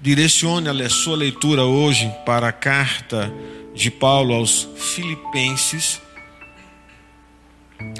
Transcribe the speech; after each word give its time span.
direcione 0.00 0.68
a 0.68 0.88
sua 0.88 1.14
leitura 1.14 1.64
hoje 1.64 2.10
para 2.24 2.48
a 2.48 2.52
carta 2.52 3.30
de 3.74 3.90
Paulo 3.90 4.34
aos 4.34 4.66
Filipenses, 4.76 6.00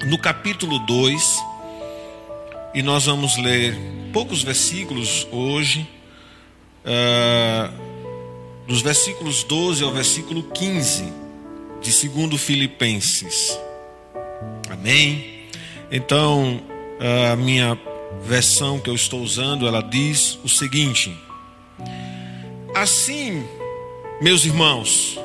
no 0.07 0.19
capítulo 0.19 0.79
2, 0.79 1.39
e 2.75 2.83
nós 2.83 3.05
vamos 3.05 3.37
ler 3.37 3.77
poucos 4.15 4.43
versículos 4.43 5.27
hoje, 5.31 5.87
uh, 6.87 7.91
dos 8.67 8.81
versículos 8.81 9.45
12 9.45 9.85
ao 9.85 9.93
versículo 9.93 10.45
15 10.45 11.13
de 11.83 12.09
2 12.09 12.41
Filipenses. 12.41 13.59
Amém? 14.71 15.45
Então, 15.91 16.63
a 17.33 17.37
minha 17.37 17.79
versão 18.23 18.79
que 18.79 18.89
eu 18.89 18.95
estou 18.95 19.21
usando, 19.21 19.67
ela 19.67 19.83
diz 19.83 20.39
o 20.45 20.49
seguinte: 20.49 21.15
Assim, 22.75 23.47
meus 24.21 24.45
irmãos, 24.45 25.19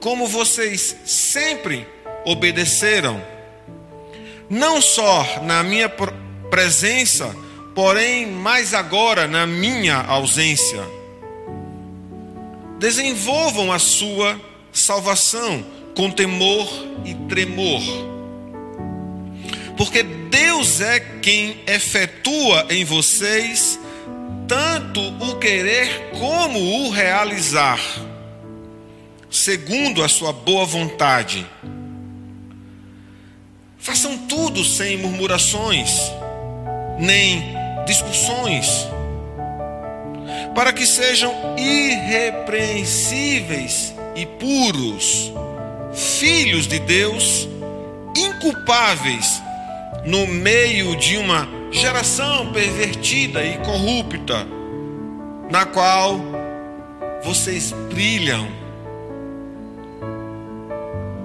como 0.00 0.26
vocês 0.26 0.96
sempre 1.04 1.86
obedeceram, 2.24 3.22
não 4.48 4.80
só 4.80 5.42
na 5.42 5.62
minha 5.62 5.88
presença, 6.50 7.34
porém 7.74 8.26
mais 8.26 8.74
agora 8.74 9.26
na 9.26 9.46
minha 9.46 9.96
ausência, 9.96 10.82
desenvolvam 12.78 13.72
a 13.72 13.78
sua 13.78 14.40
salvação 14.72 15.64
com 15.94 16.10
temor 16.10 16.68
e 17.04 17.14
tremor. 17.28 17.82
Porque 19.76 20.02
Deus 20.02 20.80
é 20.80 21.00
quem 21.00 21.60
efetua 21.66 22.66
em 22.70 22.84
vocês 22.84 23.78
tanto 24.52 25.00
o 25.00 25.36
querer 25.36 26.10
como 26.20 26.58
o 26.58 26.90
realizar, 26.90 27.80
segundo 29.30 30.04
a 30.04 30.08
sua 30.10 30.30
boa 30.30 30.66
vontade. 30.66 31.46
Façam 33.78 34.18
tudo 34.26 34.62
sem 34.62 34.98
murmurações, 34.98 36.12
nem 36.98 37.54
discussões, 37.86 38.86
para 40.54 40.70
que 40.70 40.84
sejam 40.84 41.34
irrepreensíveis 41.56 43.94
e 44.14 44.26
puros, 44.26 45.32
filhos 45.94 46.66
de 46.66 46.78
Deus, 46.78 47.48
inculpáveis 48.14 49.40
no 50.04 50.26
meio 50.26 50.96
de 50.96 51.16
uma 51.16 51.48
geração 51.70 52.52
pervertida 52.52 53.44
e 53.44 53.58
corrupta, 53.58 54.46
na 55.50 55.64
qual 55.64 56.20
vocês 57.22 57.72
brilham 57.90 58.48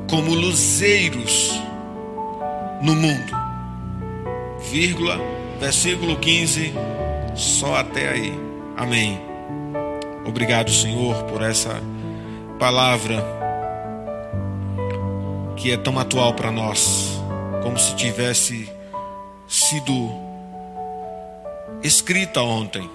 como 0.10 0.34
luzeiros 0.34 1.60
no 2.82 2.96
mundo. 2.96 3.36
Vírgula, 4.72 5.20
versículo 5.60 6.18
15, 6.18 6.74
só 7.36 7.76
até 7.76 8.10
aí. 8.10 8.34
Amém. 8.76 9.20
Obrigado, 10.26 10.70
Senhor, 10.70 11.24
por 11.24 11.42
essa 11.42 11.82
palavra 12.60 13.24
que 15.56 15.72
é 15.72 15.78
tão 15.78 15.98
atual 15.98 16.34
para 16.34 16.52
nós, 16.52 17.17
como 17.68 17.78
se 17.78 17.94
tivesse 17.98 18.72
sido 19.46 20.10
escrita 21.84 22.42
ontem. 22.42 22.90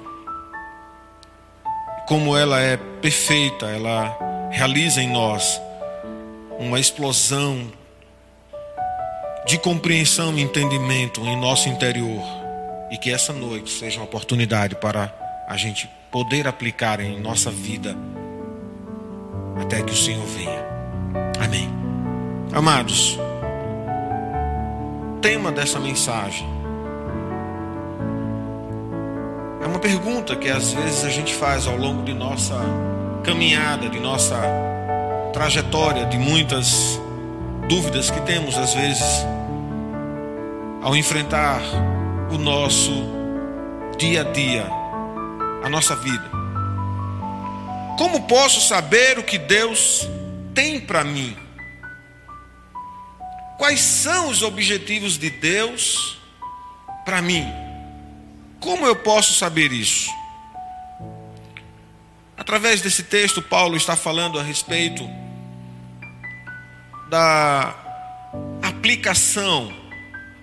Como 2.09 2.35
ela 2.35 2.59
é 2.59 2.79
perfeita, 2.79 3.67
ela 3.67 4.17
realiza 4.51 5.03
em 5.03 5.11
nós 5.11 5.61
uma 6.59 6.81
explosão 6.81 7.71
de 9.47 9.59
compreensão 9.59 10.39
e 10.39 10.41
entendimento 10.41 11.21
em 11.21 11.39
nosso 11.39 11.69
interior. 11.69 12.23
E 12.91 12.97
que 12.97 13.13
essa 13.13 13.35
noite 13.35 13.71
seja 13.71 13.99
uma 13.99 14.07
oportunidade 14.07 14.75
para 14.77 15.13
a 15.47 15.57
gente 15.59 15.87
poder 16.11 16.49
aplicar 16.49 16.99
em 16.99 17.21
nossa 17.21 17.51
vida 17.51 17.95
até 19.61 19.83
que 19.83 19.93
o 19.93 19.97
Senhor 19.97 20.25
venha. 20.25 20.65
Amém. 21.39 21.69
Amados, 22.55 23.19
tema 25.23 25.53
dessa 25.53 25.79
mensagem 25.79 26.47
É 29.63 29.67
uma 29.67 29.79
pergunta 29.79 30.35
que 30.35 30.51
às 30.51 30.73
vezes 30.73 31.05
a 31.05 31.09
gente 31.09 31.33
faz 31.33 31.69
ao 31.69 31.77
longo 31.77 32.03
de 32.03 32.13
nossa 32.13 32.59
caminhada, 33.23 33.89
de 33.89 34.01
nossa 34.01 34.37
trajetória, 35.33 36.05
de 36.07 36.19
muitas 36.19 37.01
dúvidas 37.69 38.11
que 38.11 38.21
temos 38.23 38.59
às 38.59 38.75
vezes 38.75 39.25
ao 40.83 40.97
enfrentar 40.97 41.63
o 42.33 42.39
nosso 42.39 42.91
dia 43.97 44.23
a 44.23 44.25
dia, 44.25 44.67
a 45.63 45.69
nossa 45.69 45.95
vida. 45.95 46.29
Como 47.97 48.23
posso 48.23 48.61
saber 48.61 49.21
o 49.21 49.23
que 49.23 49.39
Deus 49.39 50.09
tem 50.53 50.81
para 50.81 51.05
mim? 51.05 51.37
Quais 53.63 53.81
são 53.81 54.29
os 54.29 54.43
objetivos 54.43 55.17
de 55.17 55.31
Deus 55.31 56.19
para 57.05 57.23
mim? 57.23 57.47
Como 58.59 58.85
eu 58.85 58.97
posso 58.97 59.35
saber 59.35 59.71
isso? 59.71 60.11
Através 62.37 62.83
desse 62.83 63.05
texto, 63.05 63.41
Paulo 63.41 63.77
está 63.77 63.95
falando 63.95 64.37
a 64.37 64.43
respeito 64.43 65.09
da 67.09 67.73
aplicação, 68.61 69.73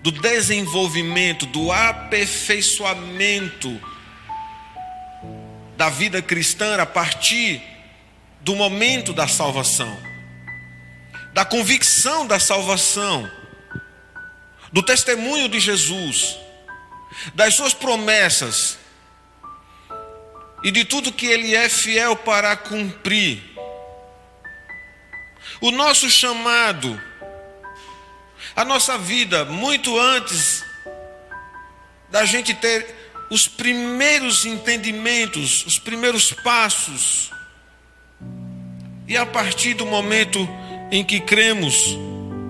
do 0.01 0.13
desenvolvimento, 0.13 1.46
do 1.46 1.74
aperfeiçoamento 1.74 3.81
da 5.75 5.90
vida 5.90 6.22
cristã 6.22 6.81
a 6.81 6.86
partir 6.86 7.62
do 8.40 8.56
momento 8.56 9.12
da 9.12 9.28
salvação, 9.28 9.94
da 11.34 11.45
convicção 11.45 12.25
da 12.25 12.40
salvação, 12.40 13.29
do 14.72 14.84
testemunho 14.84 15.47
de 15.50 15.59
Jesus 15.59 16.38
das 17.34 17.56
suas 17.56 17.73
promessas 17.73 18.78
e 20.63 20.72
de 20.72 20.85
tudo 20.85 21.12
que 21.12 21.25
Ele 21.25 21.56
é 21.56 21.69
fiel 21.69 22.16
para 22.16 22.56
cumprir. 22.56 23.41
O 25.62 25.72
nosso 25.72 26.09
chamado, 26.09 27.01
a 28.56 28.63
nossa 28.63 28.97
vida, 28.97 29.45
muito 29.45 29.97
antes 30.00 30.63
da 32.09 32.25
gente 32.25 32.53
ter 32.53 32.95
os 33.29 33.47
primeiros 33.47 34.45
entendimentos, 34.45 35.66
os 35.66 35.78
primeiros 35.78 36.31
passos, 36.31 37.31
e 39.07 39.18
a 39.18 39.25
partir 39.25 39.73
do 39.73 39.85
momento 39.85 40.47
em 40.91 41.03
que 41.03 41.19
cremos, 41.19 41.97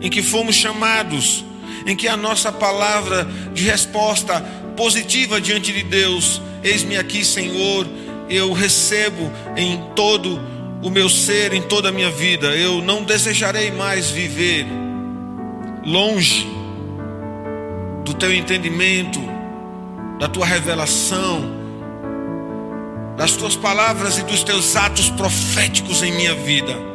em 0.01 0.09
que 0.09 0.21
fomos 0.21 0.55
chamados, 0.55 1.43
em 1.85 1.95
que 1.95 2.07
a 2.07 2.17
nossa 2.17 2.51
palavra 2.51 3.27
de 3.53 3.63
resposta 3.63 4.39
positiva 4.75 5.41
diante 5.41 5.71
de 5.71 5.83
Deus, 5.83 6.41
eis-me 6.63 6.97
aqui, 6.97 7.23
Senhor, 7.23 7.87
eu 8.29 8.53
recebo 8.53 9.31
em 9.57 9.77
todo 9.95 10.39
o 10.81 10.89
meu 10.89 11.09
ser, 11.09 11.53
em 11.53 11.61
toda 11.61 11.89
a 11.89 11.91
minha 11.91 12.09
vida, 12.09 12.55
eu 12.55 12.81
não 12.81 13.03
desejarei 13.03 13.71
mais 13.71 14.09
viver 14.09 14.65
longe 15.85 16.47
do 18.05 18.13
teu 18.13 18.33
entendimento, 18.33 19.19
da 20.19 20.27
tua 20.27 20.45
revelação, 20.45 21.57
das 23.17 23.33
tuas 23.33 23.55
palavras 23.55 24.17
e 24.17 24.23
dos 24.23 24.43
teus 24.43 24.75
atos 24.77 25.09
proféticos 25.09 26.01
em 26.01 26.11
minha 26.13 26.33
vida. 26.35 26.88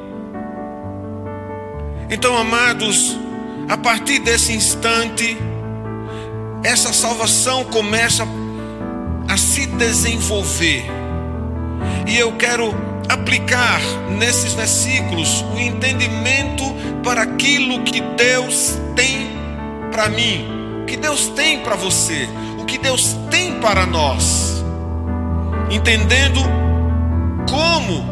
Então, 2.14 2.38
amados, 2.38 3.18
a 3.68 3.76
partir 3.76 4.20
desse 4.20 4.52
instante, 4.52 5.36
essa 6.62 6.92
salvação 6.92 7.64
começa 7.64 8.24
a 9.28 9.36
se 9.36 9.66
desenvolver. 9.66 10.84
E 12.06 12.16
eu 12.16 12.30
quero 12.36 12.72
aplicar 13.08 13.80
nesses 14.16 14.52
versículos 14.52 15.44
o 15.56 15.58
entendimento 15.58 16.62
para 17.02 17.22
aquilo 17.22 17.82
que 17.82 18.00
Deus 18.00 18.78
tem 18.94 19.32
para 19.90 20.08
mim, 20.08 20.46
o 20.82 20.86
que 20.86 20.96
Deus 20.96 21.26
tem 21.30 21.64
para 21.64 21.74
você, 21.74 22.28
o 22.60 22.64
que 22.64 22.78
Deus 22.78 23.16
tem 23.28 23.58
para 23.58 23.86
nós. 23.86 24.64
Entendendo 25.68 26.40
como 27.50 28.04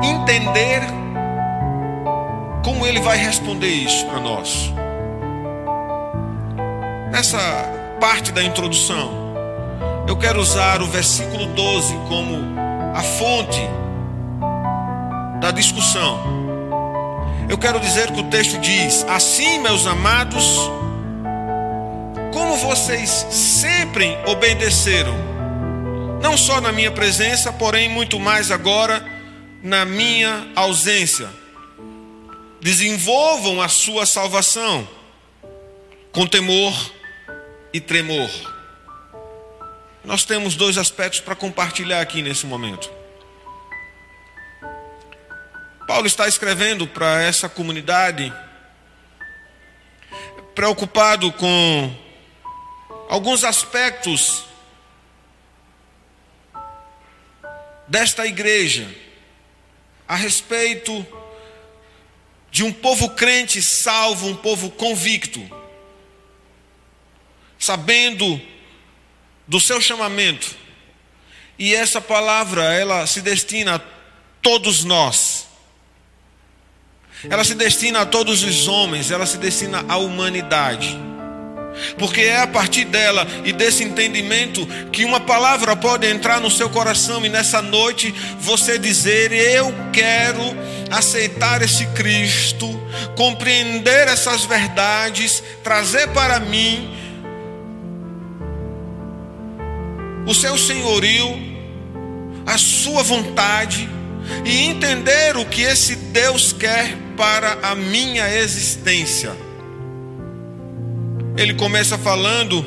entender 0.00 0.97
como 2.64 2.86
ele 2.86 3.00
vai 3.00 3.16
responder 3.16 3.68
isso 3.68 4.04
para 4.06 4.20
nós. 4.20 4.72
Nessa 7.10 7.38
parte 8.00 8.30
da 8.32 8.42
introdução, 8.42 9.34
eu 10.06 10.16
quero 10.16 10.40
usar 10.40 10.80
o 10.82 10.86
versículo 10.86 11.46
12 11.46 11.94
como 12.08 12.38
a 12.94 13.02
fonte 13.02 13.60
da 15.40 15.50
discussão. 15.50 16.38
Eu 17.48 17.56
quero 17.56 17.80
dizer 17.80 18.10
que 18.12 18.20
o 18.20 18.24
texto 18.24 18.58
diz: 18.58 19.04
Assim, 19.08 19.58
meus 19.58 19.86
amados, 19.86 20.70
como 22.32 22.56
vocês 22.56 23.26
sempre 23.30 24.16
obedeceram, 24.26 25.14
não 26.22 26.36
só 26.36 26.60
na 26.60 26.72
minha 26.72 26.90
presença, 26.90 27.52
porém 27.52 27.88
muito 27.88 28.20
mais 28.20 28.50
agora 28.50 29.04
na 29.62 29.84
minha 29.84 30.46
ausência. 30.54 31.28
Desenvolvam 32.60 33.60
a 33.60 33.68
sua 33.68 34.04
salvação 34.04 34.88
com 36.12 36.26
temor 36.26 36.74
e 37.72 37.80
tremor. 37.80 38.30
Nós 40.04 40.24
temos 40.24 40.56
dois 40.56 40.78
aspectos 40.78 41.20
para 41.20 41.36
compartilhar 41.36 42.00
aqui 42.00 42.22
nesse 42.22 42.46
momento. 42.46 42.90
Paulo 45.86 46.06
está 46.06 46.26
escrevendo 46.26 46.86
para 46.86 47.22
essa 47.22 47.48
comunidade, 47.48 48.32
preocupado 50.54 51.32
com 51.32 51.94
alguns 53.08 53.44
aspectos 53.44 54.44
desta 57.86 58.26
igreja 58.26 58.86
a 60.06 60.14
respeito 60.14 61.06
de 62.50 62.64
um 62.64 62.72
povo 62.72 63.10
crente 63.10 63.62
salvo, 63.62 64.28
um 64.28 64.36
povo 64.36 64.70
convicto, 64.70 65.40
sabendo 67.58 68.40
do 69.46 69.60
seu 69.60 69.80
chamamento. 69.80 70.56
E 71.58 71.74
essa 71.74 72.00
palavra, 72.00 72.62
ela 72.72 73.06
se 73.06 73.20
destina 73.20 73.76
a 73.76 73.80
todos 74.40 74.84
nós. 74.84 75.46
Ela 77.28 77.42
se 77.42 77.54
destina 77.54 78.02
a 78.02 78.06
todos 78.06 78.44
os 78.44 78.68
homens, 78.68 79.10
ela 79.10 79.26
se 79.26 79.38
destina 79.38 79.84
à 79.88 79.96
humanidade. 79.96 80.96
Porque 81.98 82.22
é 82.22 82.40
a 82.40 82.46
partir 82.46 82.84
dela 82.84 83.26
e 83.44 83.52
desse 83.52 83.82
entendimento 83.84 84.66
que 84.92 85.04
uma 85.04 85.20
palavra 85.20 85.76
pode 85.76 86.06
entrar 86.06 86.40
no 86.40 86.50
seu 86.50 86.68
coração 86.70 87.24
e 87.24 87.28
nessa 87.28 87.62
noite 87.62 88.12
você 88.40 88.78
dizer: 88.78 89.32
Eu 89.32 89.72
quero 89.92 90.42
aceitar 90.90 91.62
esse 91.62 91.86
Cristo, 91.88 92.68
compreender 93.16 94.08
essas 94.08 94.44
verdades, 94.44 95.42
trazer 95.62 96.08
para 96.08 96.40
mim 96.40 96.94
o 100.26 100.34
seu 100.34 100.58
senhorio, 100.58 101.26
a 102.46 102.58
sua 102.58 103.02
vontade 103.02 103.88
e 104.44 104.66
entender 104.66 105.36
o 105.36 105.44
que 105.44 105.62
esse 105.62 105.96
Deus 105.96 106.52
quer 106.52 106.96
para 107.16 107.58
a 107.62 107.74
minha 107.74 108.28
existência. 108.34 109.32
Ele 111.36 111.54
começa 111.54 111.96
falando 111.96 112.64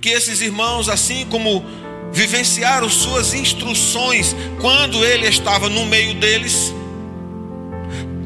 que 0.00 0.10
esses 0.10 0.40
irmãos, 0.40 0.88
assim 0.88 1.26
como 1.26 1.64
vivenciaram 2.16 2.88
suas 2.88 3.34
instruções 3.34 4.34
quando 4.58 5.04
ele 5.04 5.28
estava 5.28 5.68
no 5.68 5.84
meio 5.84 6.14
deles, 6.14 6.74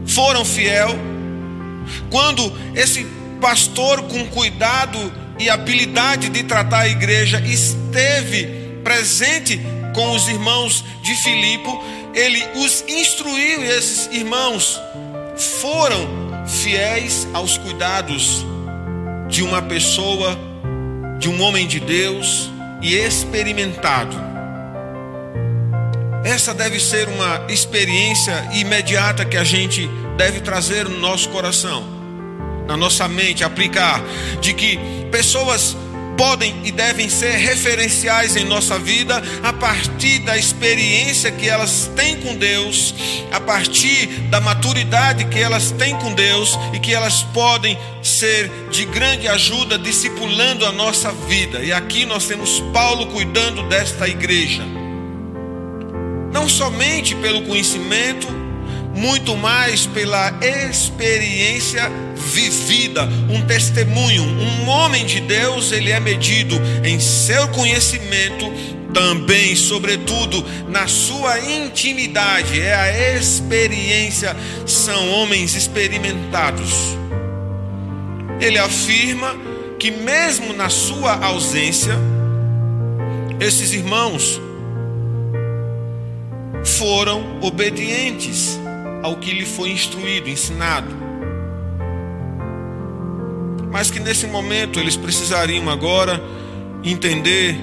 foram 0.07 0.45
fiel. 0.45 0.91
Quando 2.09 2.53
esse 2.77 3.05
pastor 3.41 4.03
com 4.03 4.29
cuidado 4.29 5.13
e 5.41 5.51
habilidade 5.51 6.29
de 6.29 6.45
tratar 6.45 6.83
a 6.83 6.89
igreja 6.89 7.41
esteve 7.41 8.47
presente 8.85 9.61
com 9.93 10.13
os 10.13 10.29
irmãos 10.29 10.85
de 11.03 11.13
Filipe, 11.17 11.69
ele 12.15 12.41
os 12.65 12.85
instruiu 12.87 13.65
e 13.65 13.71
esses 13.71 14.09
irmãos 14.13 14.81
foram 15.61 16.47
fiéis 16.47 17.27
aos 17.33 17.59
cuidados 17.59 18.47
de 19.29 19.43
uma 19.43 19.61
pessoa, 19.61 20.39
de 21.19 21.29
um 21.29 21.43
homem 21.43 21.67
de 21.67 21.81
Deus 21.81 22.51
e 22.81 22.95
experimentado. 22.95 24.17
Essa 26.25 26.53
deve 26.53 26.79
ser 26.79 27.09
uma 27.09 27.47
experiência 27.49 28.49
imediata 28.53 29.25
que 29.25 29.37
a 29.37 29.45
gente 29.45 29.89
deve 30.17 30.41
trazer 30.41 30.89
no 30.89 30.99
nosso 30.99 31.29
coração, 31.31 31.83
na 32.67 32.77
nossa 32.77 33.09
mente, 33.09 33.43
aplicar, 33.43 34.03
de 34.41 34.53
que 34.53 34.79
pessoas 35.11 35.77
podem 36.21 36.55
e 36.65 36.71
devem 36.71 37.09
ser 37.09 37.33
referenciais 37.37 38.37
em 38.37 38.45
nossa 38.45 38.79
vida 38.79 39.23
a 39.43 39.55
partir 39.55 40.19
da 40.19 40.37
experiência 40.37 41.33
que 41.33 41.49
elas 41.49 41.91
têm 41.97 42.21
com 42.21 42.37
Deus, 42.37 42.95
a 43.33 43.41
partir 43.41 44.07
da 44.29 44.39
maturidade 44.39 45.25
que 45.25 45.39
elas 45.39 45.71
têm 45.71 45.97
com 45.97 46.13
Deus 46.13 46.59
e 46.75 46.79
que 46.79 46.93
elas 46.93 47.23
podem 47.23 47.79
ser 48.03 48.51
de 48.71 48.85
grande 48.85 49.29
ajuda 49.29 49.79
discipulando 49.79 50.67
a 50.67 50.73
nossa 50.73 51.11
vida. 51.11 51.61
E 51.61 51.73
aqui 51.73 52.05
nós 52.05 52.27
temos 52.27 52.61
Paulo 52.71 53.07
cuidando 53.07 53.63
desta 53.63 54.07
igreja. 54.07 54.63
Não 56.31 56.47
somente 56.51 57.15
pelo 57.15 57.47
conhecimento, 57.47 58.29
muito 59.01 59.35
mais 59.35 59.87
pela 59.87 60.31
experiência 60.43 61.91
vivida, 62.15 63.09
um 63.31 63.41
testemunho. 63.47 64.23
Um 64.23 64.69
homem 64.69 65.07
de 65.07 65.21
Deus, 65.21 65.73
ele 65.73 65.91
é 65.91 65.99
medido 65.99 66.55
em 66.85 67.01
seu 67.01 67.49
conhecimento, 67.49 68.53
também, 68.93 69.57
sobretudo, 69.57 70.45
na 70.69 70.87
sua 70.87 71.41
intimidade. 71.41 72.61
É 72.61 72.75
a 72.75 73.17
experiência, 73.17 74.37
são 74.67 75.11
homens 75.13 75.55
experimentados. 75.55 76.71
Ele 78.39 78.59
afirma 78.59 79.35
que, 79.79 79.91
mesmo 79.91 80.53
na 80.53 80.69
sua 80.69 81.25
ausência, 81.25 81.95
esses 83.41 83.73
irmãos 83.73 84.39
foram 86.63 87.39
obedientes 87.41 88.59
ao 89.03 89.17
que 89.17 89.33
lhe 89.33 89.47
foi 89.47 89.71
instruído, 89.71 90.29
ensinado. 90.29 90.95
Mas 93.71 93.91
que 93.91 94.01
nesse 94.01 94.27
momento 94.27 94.79
eles 94.79 94.97
precisariam 94.97 95.71
agora 95.71 96.21
entender 96.83 97.57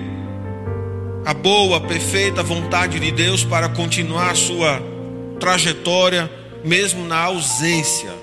a 1.26 1.34
boa, 1.34 1.82
perfeita 1.82 2.42
vontade 2.42 3.00
de 3.00 3.12
Deus 3.12 3.44
para 3.44 3.68
continuar 3.68 4.36
sua 4.36 4.82
trajetória, 5.40 6.32
mesmo 6.64 7.06
na 7.06 7.24
ausência. 7.24 8.16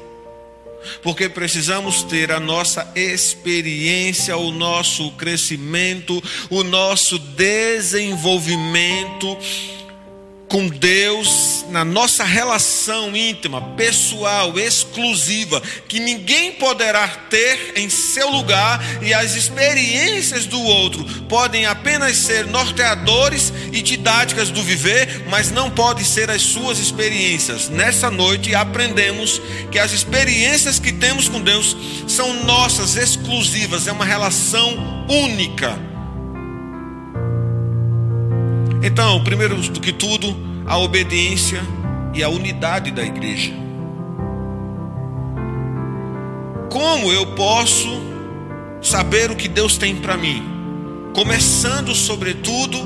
Porque 1.03 1.29
precisamos 1.29 2.03
ter 2.03 2.33
a 2.33 2.41
nossa 2.41 2.91
experiência, 2.95 4.37
o 4.37 4.51
nosso 4.51 5.11
crescimento, 5.13 6.23
o 6.51 6.63
nosso 6.63 7.19
desenvolvimento 7.19 9.39
com 10.55 10.69
Deus, 10.69 11.65
na 11.71 11.85
nossa 11.85 12.23
relação 12.23 13.17
íntima, 13.17 13.61
pessoal, 13.77 14.57
exclusiva, 14.57 15.61
que 15.89 15.99
ninguém 15.99 16.53
poderá 16.53 17.09
ter 17.29 17.73
em 17.75 17.91
seu 17.91 18.31
lugar, 18.31 18.81
e 19.03 19.13
as 19.13 19.35
experiências 19.35 20.47
do 20.47 20.63
outro 20.63 21.05
podem 21.29 21.67
apenas 21.67 22.17
ser 22.19 22.47
norteadores 22.47 23.53
e 23.73 23.83
didáticas 23.83 24.51
do 24.51 24.63
viver, 24.63 25.25
mas 25.29 25.51
não 25.51 25.69
podem 25.69 26.05
ser 26.05 26.31
as 26.31 26.43
suas 26.43 26.79
experiências. 26.79 27.69
Nessa 27.69 28.09
noite 28.09 28.55
aprendemos 28.55 29.43
que 29.73 29.79
as 29.81 29.91
experiências 29.91 30.79
que 30.79 30.93
temos 30.93 31.29
com 31.29 31.41
Deus 31.41 31.77
são 32.07 32.33
nossas, 32.45 32.95
exclusivas, 32.95 33.89
é 33.89 33.93
uma 33.93 34.05
relação 34.05 35.05
única 35.09 35.94
então, 38.87 39.25
primeiro 39.25 39.57
do 39.57 39.81
que 39.81 39.93
tudo, 39.93 40.37
a 40.67 40.77
obediência 40.77 41.63
e 42.13 42.23
a 42.23 42.29
unidade 42.29 42.91
da 42.91 43.03
igreja. 43.03 43.51
Como 46.71 47.11
eu 47.11 47.29
posso 47.29 47.89
saber 48.83 49.31
o 49.31 49.37
que 49.37 49.49
Deus 49.49 49.79
tem 49.79 49.97
para 49.97 50.19
mim? 50.19 50.43
Começando, 51.15 51.95
sobretudo, 51.95 52.79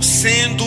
sendo 0.00 0.64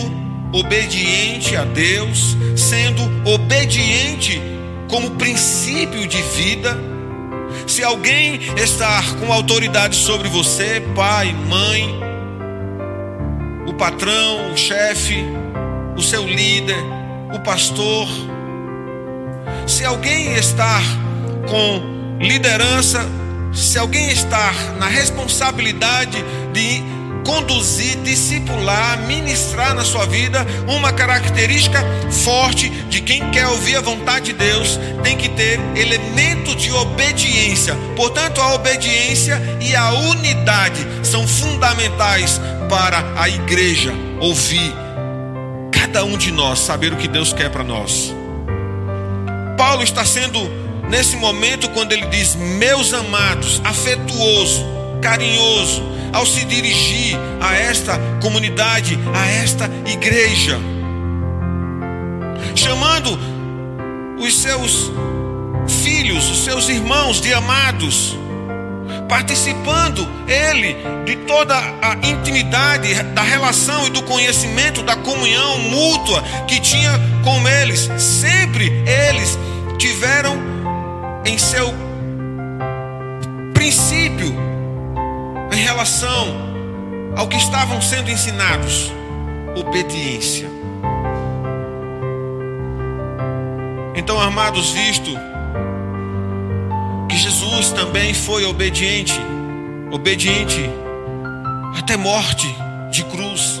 obediente 0.50 1.54
a 1.54 1.64
Deus, 1.64 2.34
sendo 2.56 3.02
obediente 3.28 4.40
como 4.88 5.10
princípio 5.12 6.06
de 6.06 6.22
vida. 6.22 6.78
Se 7.66 7.84
alguém 7.84 8.40
está 8.56 9.02
com 9.20 9.30
autoridade 9.30 9.96
sobre 9.96 10.28
você, 10.28 10.82
pai, 10.94 11.34
mãe, 11.48 12.11
o 13.66 13.74
patrão, 13.74 14.52
o 14.52 14.56
chefe, 14.56 15.24
o 15.96 16.02
seu 16.02 16.26
líder, 16.26 16.82
o 17.34 17.40
pastor. 17.40 18.08
Se 19.66 19.84
alguém 19.84 20.34
está 20.34 20.80
com 21.48 22.18
liderança, 22.20 23.04
se 23.52 23.78
alguém 23.78 24.08
está 24.08 24.52
na 24.78 24.86
responsabilidade 24.86 26.24
de 26.52 26.82
conduzir, 27.24 27.96
discipular, 27.98 28.98
ministrar 29.06 29.74
na 29.74 29.84
sua 29.84 30.06
vida 30.06 30.44
uma 30.66 30.92
característica 30.92 31.80
forte 32.10 32.68
de 32.68 33.00
quem 33.00 33.30
quer 33.30 33.46
ouvir 33.46 33.76
a 33.76 33.80
vontade 33.80 34.26
de 34.26 34.32
Deus, 34.32 34.78
tem 35.02 35.16
que 35.16 35.28
ter 35.28 35.60
elemento 35.76 36.54
de 36.56 36.72
obediência. 36.72 37.76
Portanto, 37.96 38.40
a 38.40 38.54
obediência 38.54 39.40
e 39.60 39.74
a 39.74 39.92
unidade 39.92 40.86
são 41.02 41.26
fundamentais 41.26 42.40
para 42.72 43.04
a 43.20 43.28
igreja 43.28 43.92
ouvir 44.18 44.72
cada 45.70 46.06
um 46.06 46.16
de 46.16 46.32
nós, 46.32 46.58
saber 46.58 46.90
o 46.90 46.96
que 46.96 47.06
Deus 47.06 47.30
quer 47.30 47.50
para 47.50 47.62
nós. 47.62 48.14
Paulo 49.58 49.82
está 49.82 50.06
sendo 50.06 50.38
nesse 50.88 51.14
momento 51.16 51.68
quando 51.68 51.92
ele 51.92 52.06
diz 52.06 52.34
meus 52.34 52.94
amados, 52.94 53.60
afetuoso, 53.62 54.64
carinhoso, 55.02 55.82
ao 56.14 56.24
se 56.24 56.46
dirigir 56.46 57.14
a 57.42 57.54
esta 57.54 58.00
comunidade, 58.22 58.98
a 59.14 59.26
esta 59.26 59.68
igreja, 59.86 60.58
chamando 62.54 63.18
os 64.18 64.34
seus 64.34 64.90
filhos, 65.68 66.30
os 66.30 66.38
seus 66.38 66.70
irmãos 66.70 67.20
de 67.20 67.34
amados, 67.34 68.16
participando 69.12 70.08
ele 70.26 70.74
de 71.04 71.16
toda 71.26 71.54
a 71.54 71.94
intimidade 72.02 72.94
da 73.12 73.20
relação 73.20 73.86
e 73.86 73.90
do 73.90 74.02
conhecimento 74.04 74.82
da 74.82 74.96
comunhão 74.96 75.58
mútua 75.58 76.22
que 76.48 76.58
tinha 76.58 76.92
com 77.22 77.46
eles. 77.46 77.90
Sempre 77.98 78.72
eles 78.86 79.38
tiveram 79.76 80.34
em 81.26 81.36
seu 81.36 81.74
princípio 83.52 84.34
em 85.52 85.62
relação 85.62 87.14
ao 87.14 87.28
que 87.28 87.36
estavam 87.36 87.82
sendo 87.82 88.10
ensinados, 88.10 88.90
obediência. 89.54 90.48
Então, 93.94 94.18
amados, 94.18 94.70
visto 94.70 95.10
que 97.12 97.18
Jesus 97.18 97.72
também 97.72 98.14
foi 98.14 98.42
obediente, 98.46 99.12
obediente 99.90 100.60
até 101.76 101.94
morte 101.94 102.46
de 102.90 103.04
cruz. 103.04 103.60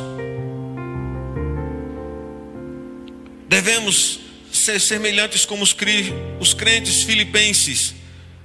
Devemos 3.46 4.20
ser 4.50 4.80
semelhantes 4.80 5.44
como 5.44 5.62
os 5.62 6.54
crentes 6.54 7.02
filipenses, 7.02 7.94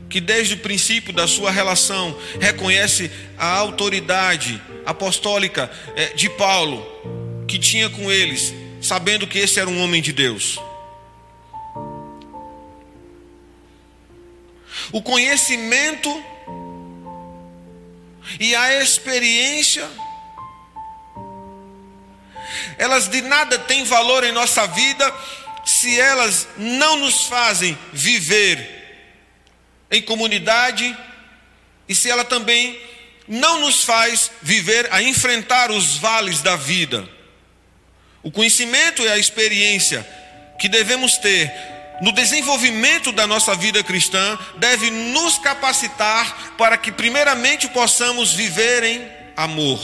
que 0.09 0.19
desde 0.19 0.55
o 0.55 0.57
princípio 0.57 1.13
da 1.13 1.25
sua 1.25 1.51
relação 1.51 2.13
reconhece 2.41 3.09
a 3.37 3.47
autoridade 3.47 4.61
apostólica 4.85 5.71
eh, 5.95 6.15
de 6.15 6.29
Paulo, 6.31 6.85
que 7.47 7.57
tinha 7.57 7.89
com 7.89 8.11
eles, 8.11 8.53
sabendo 8.81 9.25
que 9.25 9.39
esse 9.39 9.57
era 9.57 9.69
um 9.69 9.81
homem 9.81 10.01
de 10.01 10.11
Deus. 10.11 10.59
O 14.91 15.01
conhecimento 15.01 16.09
e 18.39 18.55
a 18.55 18.81
experiência, 18.81 19.87
elas 22.77 23.07
de 23.07 23.21
nada 23.21 23.57
têm 23.59 23.83
valor 23.83 24.23
em 24.23 24.31
nossa 24.31 24.67
vida 24.67 25.13
se 25.65 25.99
elas 25.99 26.47
não 26.57 26.97
nos 26.97 27.23
fazem 27.23 27.77
viver 27.91 28.75
em 29.91 30.01
comunidade 30.01 30.97
e 31.87 31.95
se 31.95 32.09
ela 32.09 32.23
também 32.23 32.79
não 33.27 33.59
nos 33.61 33.83
faz 33.83 34.31
viver 34.41 34.87
a 34.91 35.01
enfrentar 35.01 35.71
os 35.71 35.97
vales 35.97 36.41
da 36.41 36.55
vida. 36.55 37.07
O 38.23 38.31
conhecimento 38.31 39.01
e 39.01 39.09
a 39.09 39.17
experiência 39.17 40.07
que 40.59 40.69
devemos 40.69 41.17
ter 41.17 41.51
no 42.01 42.11
desenvolvimento 42.11 43.11
da 43.11 43.25
nossa 43.25 43.55
vida 43.55 43.83
cristã, 43.83 44.37
deve 44.57 44.91
nos 44.91 45.37
capacitar 45.37 46.53
para 46.57 46.77
que, 46.77 46.91
primeiramente, 46.91 47.67
possamos 47.69 48.33
viver 48.33 48.83
em 48.83 49.07
amor. 49.35 49.79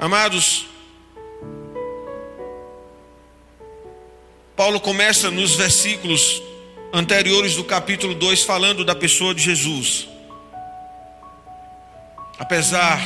Amados, 0.00 0.66
Paulo 4.56 4.80
começa 4.80 5.30
nos 5.30 5.54
versículos 5.54 6.42
anteriores 6.92 7.54
do 7.54 7.64
capítulo 7.64 8.14
2 8.14 8.42
falando 8.42 8.84
da 8.84 8.94
pessoa 8.94 9.34
de 9.34 9.42
Jesus. 9.42 10.08
Apesar 12.38 13.00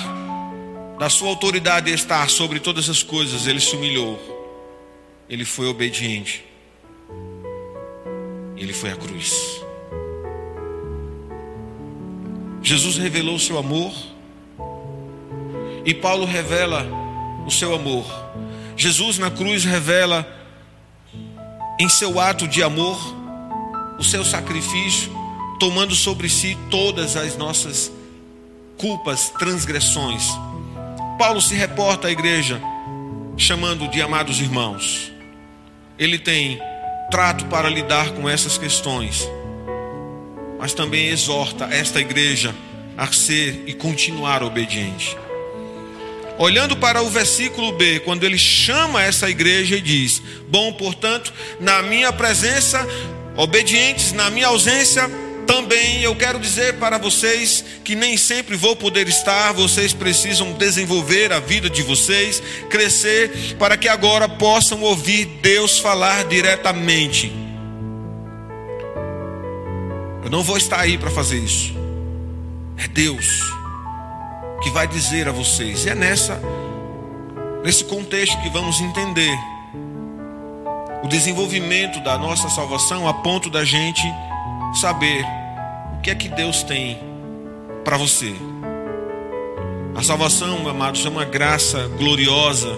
da 0.99 1.11
sua 1.11 1.29
autoridade 1.29 1.93
estar 1.93 2.29
sobre 2.31 2.61
todas 2.61 2.89
as 2.89 3.03
coisas, 3.03 3.47
ele 3.47 3.61
se 3.61 3.75
humilhou 3.75 4.42
ele 5.33 5.47
foi 5.47 5.67
obediente. 5.67 6.45
Ele 8.55 8.75
foi 8.75 8.91
à 8.91 8.97
cruz. 8.97 9.63
Jesus 12.63 12.99
revelou 12.99 13.37
o 13.37 13.41
seu 13.41 13.57
amor. 13.57 13.95
E 15.87 15.95
Paulo 15.95 16.27
revela 16.27 16.87
o 17.47 17.51
seu 17.51 17.75
amor. 17.75 18.05
Jesus 18.77 19.17
na 19.17 19.31
cruz 19.31 19.65
revela 19.65 20.31
em 21.81 21.89
seu 21.89 22.21
ato 22.21 22.47
de 22.47 22.63
amor 22.63 23.01
o 23.99 24.05
seu 24.05 24.27
sacrifício, 24.27 25.11
tomando 25.59 25.95
sobre 25.95 26.29
si 26.29 26.59
todas 26.71 27.17
as 27.17 27.39
nossas 27.39 27.91
culpas, 28.77 29.31
transgressões. 29.31 30.29
Paulo 31.19 31.41
se 31.41 31.55
reporta 31.55 32.09
à 32.09 32.11
igreja 32.11 32.61
chamando 33.39 33.89
de 33.89 34.03
amados 34.03 34.39
irmãos 34.39 35.12
ele 35.99 36.19
tem 36.19 36.61
trato 37.11 37.45
para 37.47 37.69
lidar 37.69 38.11
com 38.13 38.29
essas 38.29 38.57
questões, 38.57 39.29
mas 40.59 40.73
também 40.73 41.09
exorta 41.09 41.67
esta 41.67 42.01
igreja 42.01 42.55
a 42.97 43.07
ser 43.13 43.65
e 43.67 43.75
continuar 43.75 44.43
obediente. 44.43 45.17
Olhando 46.39 46.77
para 46.77 47.03
o 47.03 47.11
versículo 47.11 47.73
B, 47.73 48.01
quando 48.01 48.25
ele 48.25 48.39
chama 48.39 49.03
essa 49.03 49.29
igreja 49.29 49.77
e 49.77 49.81
diz: 49.81 50.23
Bom, 50.49 50.73
portanto, 50.73 51.33
na 51.61 51.83
minha 51.83 52.13
presença, 52.13 52.87
obedientes, 53.37 54.13
na 54.13 54.31
minha 54.31 54.49
ausência, 54.49 55.09
também 55.47 56.03
eu 56.03 56.15
quero 56.15 56.39
dizer 56.39 56.75
para 56.75 56.99
vocês 56.99 57.65
que 57.85 57.95
nem 57.95 58.17
sempre 58.17 58.57
vou 58.57 58.75
poder 58.77 59.09
estar, 59.09 59.53
vocês 59.53 59.93
precisam 59.93 60.53
desenvolver 60.53 61.33
a 61.33 61.41
vida 61.41 61.69
de 61.69 61.83
vocês, 61.83 62.43
crescer, 62.69 63.57
para 63.59 63.77
que 63.77 63.89
agora 63.89 64.29
possam 64.29 64.83
ouvir 64.83 65.27
Deus 65.43 65.79
falar 65.79 66.25
diretamente. 66.25 67.33
Eu 70.25 70.31
não 70.31 70.43
vou 70.43 70.57
estar 70.57 70.81
aí 70.81 70.97
para 70.97 71.11
fazer 71.11 71.39
isso, 71.39 71.75
é 72.79 72.89
Deus 72.89 73.27
que 74.63 74.71
vai 74.71 74.87
dizer 74.87 75.29
a 75.29 75.33
vocês, 75.33 75.85
e 75.85 75.91
é 75.91 75.95
nessa, 75.95 76.41
nesse 77.65 77.85
contexto 77.85 78.41
que 78.41 78.49
vamos 78.49 78.81
entender 78.81 79.37
o 81.03 81.09
desenvolvimento 81.09 82.01
da 82.01 82.17
nossa 82.17 82.49
salvação 82.49 83.09
a 83.09 83.15
ponto 83.15 83.51
da 83.51 83.65
gente 83.65 84.03
saber 84.73 85.25
o 85.97 86.01
que 86.01 86.11
é 86.11 86.15
que 86.15 86.29
Deus 86.29 86.63
tem 86.63 86.99
para 87.85 87.97
você. 87.97 88.35
A 89.95 90.03
salvação, 90.03 90.69
amados, 90.69 91.05
é 91.05 91.09
uma 91.09 91.25
graça 91.25 91.87
gloriosa, 91.99 92.75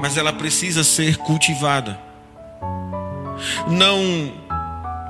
mas 0.00 0.16
ela 0.16 0.32
precisa 0.32 0.82
ser 0.82 1.18
cultivada. 1.18 1.98
Não 3.68 4.32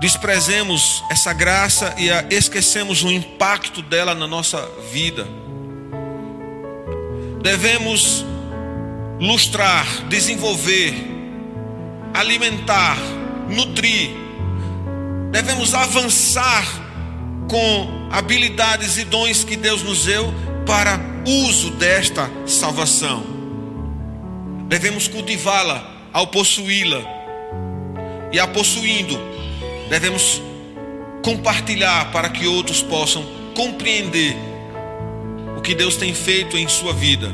desprezemos 0.01 1.05
essa 1.11 1.33
graça 1.33 1.95
e 1.97 2.09
esquecemos 2.35 3.05
o 3.05 3.11
impacto 3.11 3.81
dela 3.81 4.15
na 4.15 4.27
nossa 4.27 4.69
vida. 4.93 5.27
Devemos 7.43 8.25
lustrar, 9.21 9.87
desenvolver, 10.09 10.95
alimentar, 12.13 12.97
nutrir 13.49 14.24
devemos 15.35 15.75
avançar 15.75 16.65
com 17.51 18.09
habilidades 18.13 18.99
e 18.99 19.05
dons 19.05 19.43
que 19.43 19.57
Deus 19.57 19.83
nos 19.83 20.05
deu 20.05 20.33
para 20.65 20.97
uso 21.27 21.73
desta 21.73 22.31
salvação. 22.47 23.25
Devemos 24.69 25.09
cultivá-la 25.09 25.91
ao 26.13 26.29
possuí-la, 26.29 27.01
e 28.31 28.39
a 28.39 28.47
possuindo, 28.47 29.19
devemos 29.91 30.41
compartilhar 31.25 32.13
para 32.13 32.29
que 32.29 32.47
outros 32.47 32.81
possam 32.81 33.27
compreender 33.57 34.37
o 35.59 35.61
que 35.61 35.75
Deus 35.75 35.97
tem 35.97 36.15
feito 36.15 36.57
em 36.57 36.69
sua 36.69 36.93
vida. 36.93 37.33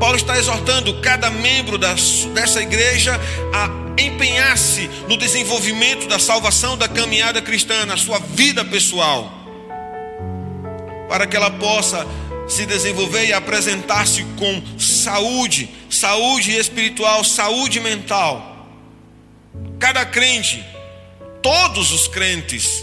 Paulo 0.00 0.16
está 0.16 0.38
exortando 0.38 0.98
cada 1.02 1.30
membro 1.30 1.76
dessa 1.76 2.62
igreja 2.62 3.20
a 3.52 3.81
empenhar-se 3.98 4.88
no 5.08 5.16
desenvolvimento 5.16 6.06
da 6.08 6.18
salvação 6.18 6.76
da 6.76 6.88
caminhada 6.88 7.42
cristã, 7.42 7.84
na 7.86 7.96
sua 7.96 8.18
vida 8.18 8.64
pessoal. 8.64 9.40
para 11.08 11.26
que 11.26 11.36
ela 11.36 11.50
possa 11.50 12.06
se 12.48 12.64
desenvolver 12.64 13.26
e 13.26 13.34
apresentar-se 13.34 14.24
com 14.38 14.62
saúde, 14.78 15.68
saúde 15.90 16.56
espiritual, 16.56 17.22
saúde 17.22 17.80
mental. 17.80 18.66
Cada 19.78 20.06
crente, 20.06 20.64
todos 21.42 21.92
os 21.92 22.08
crentes, 22.08 22.82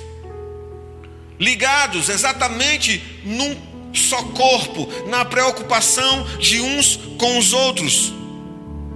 ligados 1.40 2.08
exatamente 2.08 3.02
num 3.24 3.58
só 3.94 4.22
corpo, 4.24 4.88
na 5.08 5.26
preocupação 5.26 6.24
de 6.38 6.62
uns 6.62 6.98
com 7.18 7.40
os 7.40 7.54
outros, 7.54 8.14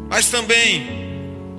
mas 0.10 0.30
também 0.30 1.03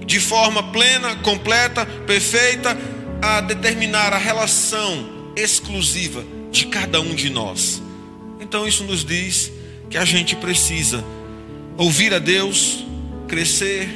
de 0.07 0.21
forma 0.21 0.63
plena, 0.73 1.17
completa, 1.17 1.87
perfeita, 2.07 2.77
a 3.23 3.41
determinar 3.41 4.13
a 4.13 4.19
relação 4.19 5.33
exclusiva 5.37 6.25
de 6.51 6.67
cada 6.67 7.01
um 7.01 7.15
de 7.15 7.31
nós. 7.31 7.83
Então 8.41 8.67
isso 8.69 8.85
nos 8.85 9.05
diz 9.05 9.51
que 9.91 9.97
a 9.97 10.05
gente 10.05 10.37
precisa 10.37 11.05
ouvir 11.77 12.13
a 12.15 12.19
Deus, 12.19 12.85
crescer, 13.27 13.89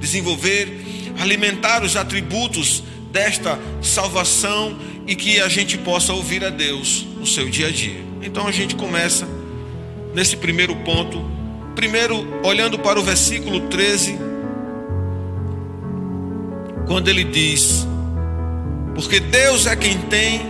desenvolver, 0.00 0.68
alimentar 1.18 1.82
os 1.82 1.96
atributos 1.96 2.82
desta 3.10 3.58
salvação 3.82 4.78
e 5.06 5.14
que 5.14 5.40
a 5.40 5.48
gente 5.48 5.78
possa 5.78 6.12
ouvir 6.12 6.44
a 6.44 6.50
Deus 6.50 7.06
no 7.16 7.26
seu 7.26 7.48
dia 7.48 7.68
a 7.68 7.70
dia. 7.70 8.00
Então 8.22 8.46
a 8.46 8.52
gente 8.52 8.74
começa 8.74 9.26
nesse 10.14 10.36
primeiro 10.36 10.74
ponto, 10.76 11.24
primeiro 11.74 12.26
olhando 12.44 12.78
para 12.78 12.98
o 12.98 13.02
versículo 13.02 13.68
13, 13.68 14.18
quando 16.86 17.08
ele 17.08 17.24
diz: 17.24 17.86
Porque 18.94 19.20
Deus 19.20 19.66
é 19.66 19.76
quem 19.76 19.98
tem, 20.02 20.42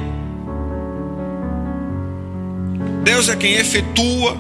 Deus 3.03 3.29
é 3.29 3.37
quem 3.37 3.55
efetua 3.55 4.37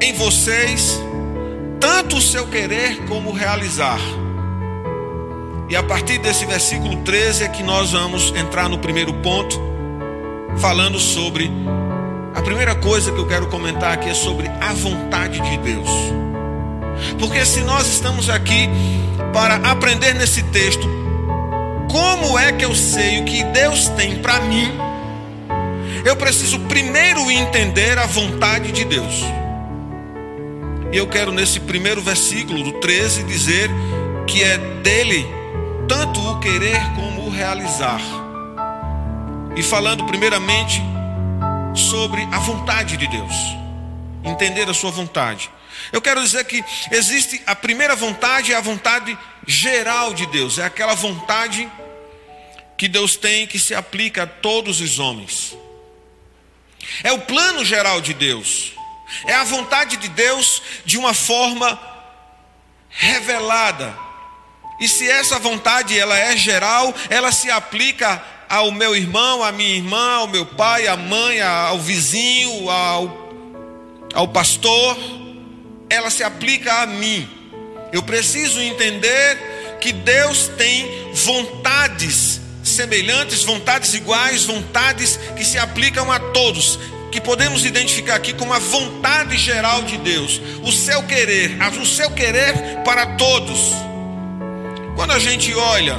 em 0.00 0.12
vocês 0.14 1.00
tanto 1.84 2.16
o 2.16 2.20
seu 2.20 2.46
querer 2.46 3.04
como 3.06 3.30
realizar. 3.30 3.98
E 5.68 5.76
a 5.76 5.82
partir 5.82 6.16
desse 6.18 6.46
versículo 6.46 6.96
13 7.02 7.44
é 7.44 7.48
que 7.48 7.62
nós 7.62 7.92
vamos 7.92 8.32
entrar 8.34 8.70
no 8.70 8.78
primeiro 8.78 9.12
ponto, 9.14 9.60
falando 10.56 10.98
sobre. 10.98 11.50
A 12.34 12.40
primeira 12.40 12.74
coisa 12.74 13.12
que 13.12 13.18
eu 13.18 13.26
quero 13.26 13.48
comentar 13.48 13.92
aqui 13.92 14.08
é 14.08 14.14
sobre 14.14 14.48
a 14.48 14.72
vontade 14.72 15.40
de 15.40 15.58
Deus. 15.58 15.90
Porque 17.18 17.44
se 17.44 17.60
nós 17.60 17.86
estamos 17.86 18.28
aqui 18.28 18.68
para 19.32 19.56
aprender 19.56 20.14
nesse 20.14 20.42
texto, 20.44 20.88
como 21.90 22.38
é 22.38 22.52
que 22.52 22.64
eu 22.64 22.74
sei 22.74 23.20
o 23.20 23.24
que 23.24 23.42
Deus 23.44 23.88
tem 23.90 24.16
para 24.20 24.40
mim? 24.40 24.70
Eu 26.04 26.16
preciso 26.16 26.60
primeiro 26.60 27.30
entender 27.30 27.98
a 27.98 28.06
vontade 28.06 28.72
de 28.72 28.84
Deus. 28.84 29.22
E 30.92 30.96
eu 30.96 31.06
quero 31.06 31.32
nesse 31.32 31.58
primeiro 31.60 32.00
versículo 32.02 32.62
do 32.62 32.72
13 32.74 33.24
dizer 33.24 33.70
que 34.26 34.42
é 34.42 34.58
dele 34.58 35.26
tanto 35.88 36.20
o 36.20 36.38
querer 36.40 36.80
como 36.94 37.26
o 37.26 37.30
realizar. 37.30 38.00
E 39.56 39.62
falando 39.62 40.04
primeiramente 40.04 40.82
sobre 41.74 42.22
a 42.32 42.38
vontade 42.38 42.96
de 42.96 43.06
Deus, 43.06 43.34
entender 44.24 44.68
a 44.68 44.74
sua 44.74 44.90
vontade. 44.90 45.50
Eu 45.92 46.00
quero 46.00 46.22
dizer 46.22 46.44
que 46.44 46.64
existe 46.90 47.42
a 47.46 47.54
primeira 47.54 47.94
vontade, 47.94 48.52
é 48.52 48.56
a 48.56 48.60
vontade 48.60 49.16
geral 49.46 50.14
de 50.14 50.26
Deus, 50.26 50.58
é 50.58 50.64
aquela 50.64 50.94
vontade 50.94 51.70
que 52.76 52.88
Deus 52.88 53.16
tem 53.16 53.46
que 53.46 53.58
se 53.58 53.74
aplica 53.74 54.24
a 54.24 54.26
todos 54.26 54.80
os 54.80 54.98
homens. 54.98 55.56
É 57.02 57.12
o 57.12 57.20
plano 57.20 57.64
geral 57.64 58.00
de 58.00 58.12
Deus. 58.12 58.72
É 59.26 59.34
a 59.34 59.44
vontade 59.44 59.96
de 59.96 60.08
Deus 60.08 60.62
de 60.84 60.98
uma 60.98 61.14
forma 61.14 61.78
revelada. 62.88 63.96
E 64.80 64.88
se 64.88 65.08
essa 65.08 65.38
vontade 65.38 65.98
ela 65.98 66.18
é 66.18 66.36
geral, 66.36 66.92
ela 67.08 67.30
se 67.30 67.50
aplica 67.50 68.22
ao 68.48 68.70
meu 68.70 68.94
irmão, 68.94 69.42
à 69.42 69.52
minha 69.52 69.76
irmã, 69.76 70.16
ao 70.16 70.26
meu 70.26 70.44
pai, 70.44 70.86
à 70.86 70.96
mãe, 70.96 71.40
ao 71.40 71.78
vizinho, 71.78 72.68
ao, 72.68 73.30
ao 74.12 74.28
pastor, 74.28 74.96
ela 75.94 76.10
se 76.10 76.22
aplica 76.22 76.82
a 76.82 76.86
mim. 76.86 77.28
Eu 77.92 78.02
preciso 78.02 78.60
entender 78.60 79.78
que 79.80 79.92
Deus 79.92 80.48
tem 80.56 81.12
vontades 81.12 82.40
semelhantes, 82.62 83.44
vontades 83.44 83.94
iguais, 83.94 84.44
vontades 84.44 85.18
que 85.36 85.44
se 85.44 85.58
aplicam 85.58 86.10
a 86.10 86.18
todos, 86.18 86.78
que 87.12 87.20
podemos 87.20 87.64
identificar 87.64 88.16
aqui 88.16 88.32
como 88.32 88.52
a 88.52 88.58
vontade 88.58 89.36
geral 89.36 89.82
de 89.82 89.96
Deus, 89.98 90.40
o 90.62 90.72
seu 90.72 91.02
querer, 91.04 91.56
o 91.80 91.86
seu 91.86 92.10
querer 92.10 92.82
para 92.84 93.06
todos. 93.14 93.72
Quando 94.96 95.12
a 95.12 95.18
gente 95.18 95.54
olha 95.54 95.96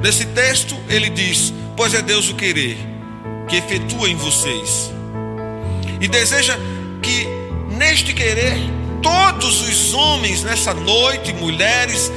nesse 0.00 0.26
texto, 0.26 0.78
ele 0.88 1.10
diz: 1.10 1.52
Pois 1.76 1.94
é 1.94 2.02
Deus 2.02 2.28
o 2.28 2.34
querer 2.34 2.76
que 3.48 3.56
efetua 3.56 4.08
em 4.08 4.16
vocês, 4.16 4.92
e 6.00 6.06
deseja 6.06 6.56
que 7.02 7.26
neste 7.74 8.12
querer 8.12 8.77
todos 9.02 9.62
os 9.62 9.94
homens 9.94 10.42
nessa 10.42 10.74
noite, 10.74 11.32
mulheres, 11.32 12.10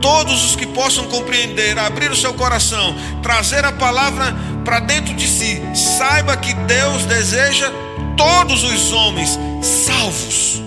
todos 0.00 0.44
os 0.44 0.56
que 0.56 0.66
possam 0.66 1.06
compreender, 1.06 1.78
abrir 1.78 2.10
o 2.10 2.16
seu 2.16 2.34
coração, 2.34 2.94
trazer 3.22 3.64
a 3.64 3.72
palavra 3.72 4.34
para 4.64 4.80
dentro 4.80 5.14
de 5.14 5.26
si, 5.26 5.60
saiba 5.74 6.36
que 6.36 6.52
Deus 6.54 7.04
deseja 7.04 7.70
todos 8.16 8.62
os 8.64 8.92
homens 8.92 9.38
salvos. 9.62 10.62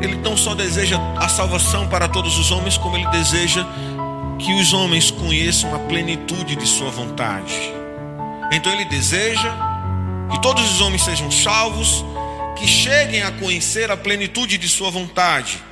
Ele 0.00 0.16
não 0.16 0.36
só 0.36 0.54
deseja 0.54 0.98
a 1.16 1.28
salvação 1.28 1.88
para 1.88 2.08
todos 2.08 2.38
os 2.38 2.50
homens, 2.50 2.76
como 2.76 2.96
ele 2.96 3.06
deseja 3.08 3.66
que 4.38 4.52
os 4.52 4.72
homens 4.72 5.10
conheçam 5.10 5.74
a 5.74 5.78
plenitude 5.78 6.56
de 6.56 6.66
Sua 6.66 6.90
vontade. 6.90 7.72
Então 8.52 8.72
Ele 8.72 8.84
deseja 8.86 9.52
que 10.30 10.40
todos 10.40 10.64
os 10.72 10.80
homens 10.80 11.02
sejam 11.02 11.30
salvos, 11.30 12.04
que 12.56 12.66
cheguem 12.66 13.22
a 13.22 13.32
conhecer 13.32 13.90
a 13.90 13.96
plenitude 13.96 14.58
de 14.58 14.68
Sua 14.68 14.90
vontade. 14.90 15.62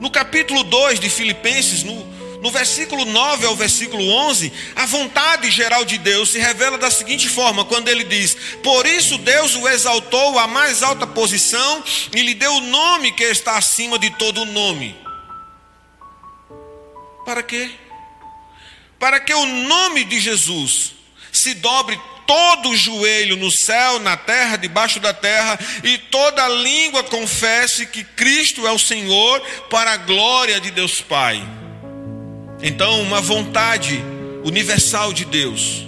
No 0.00 0.10
capítulo 0.10 0.62
2 0.62 1.00
de 1.00 1.08
Filipenses, 1.08 1.82
no, 1.82 1.94
no 2.42 2.50
versículo 2.50 3.04
9 3.06 3.46
ao 3.46 3.56
versículo 3.56 4.06
11, 4.06 4.52
a 4.74 4.84
vontade 4.84 5.50
geral 5.50 5.84
de 5.84 5.96
Deus 5.96 6.30
se 6.30 6.38
revela 6.38 6.76
da 6.76 6.90
seguinte 6.90 7.28
forma: 7.28 7.64
quando 7.64 7.88
ele 7.88 8.04
diz: 8.04 8.36
Por 8.62 8.84
isso 8.86 9.16
Deus 9.18 9.54
o 9.56 9.66
exaltou 9.66 10.38
à 10.38 10.46
mais 10.46 10.82
alta 10.82 11.06
posição 11.06 11.82
e 12.14 12.22
lhe 12.22 12.34
deu 12.34 12.52
o 12.52 12.60
nome 12.60 13.12
que 13.12 13.24
está 13.24 13.56
acima 13.56 13.98
de 13.98 14.10
todo 14.10 14.44
nome 14.44 15.05
para 17.26 17.42
quê? 17.42 17.72
Para 18.98 19.18
que 19.20 19.34
o 19.34 19.44
nome 19.44 20.04
de 20.04 20.20
Jesus 20.20 20.92
se 21.32 21.54
dobre 21.54 22.00
todo 22.26 22.70
o 22.70 22.76
joelho 22.76 23.36
no 23.36 23.50
céu, 23.50 23.98
na 23.98 24.16
terra, 24.16 24.56
debaixo 24.56 24.98
da 25.00 25.12
terra, 25.12 25.58
e 25.84 25.98
toda 25.98 26.48
língua 26.48 27.02
confesse 27.04 27.86
que 27.86 28.02
Cristo 28.02 28.66
é 28.66 28.70
o 28.70 28.78
Senhor, 28.78 29.40
para 29.68 29.92
a 29.92 29.96
glória 29.96 30.60
de 30.60 30.70
Deus 30.70 31.00
Pai. 31.00 31.42
Então, 32.62 33.02
uma 33.02 33.20
vontade 33.20 34.02
universal 34.44 35.12
de 35.12 35.24
Deus 35.24 35.84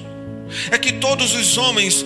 é 0.70 0.78
que 0.78 0.92
todos 0.92 1.34
os 1.34 1.56
homens 1.56 2.04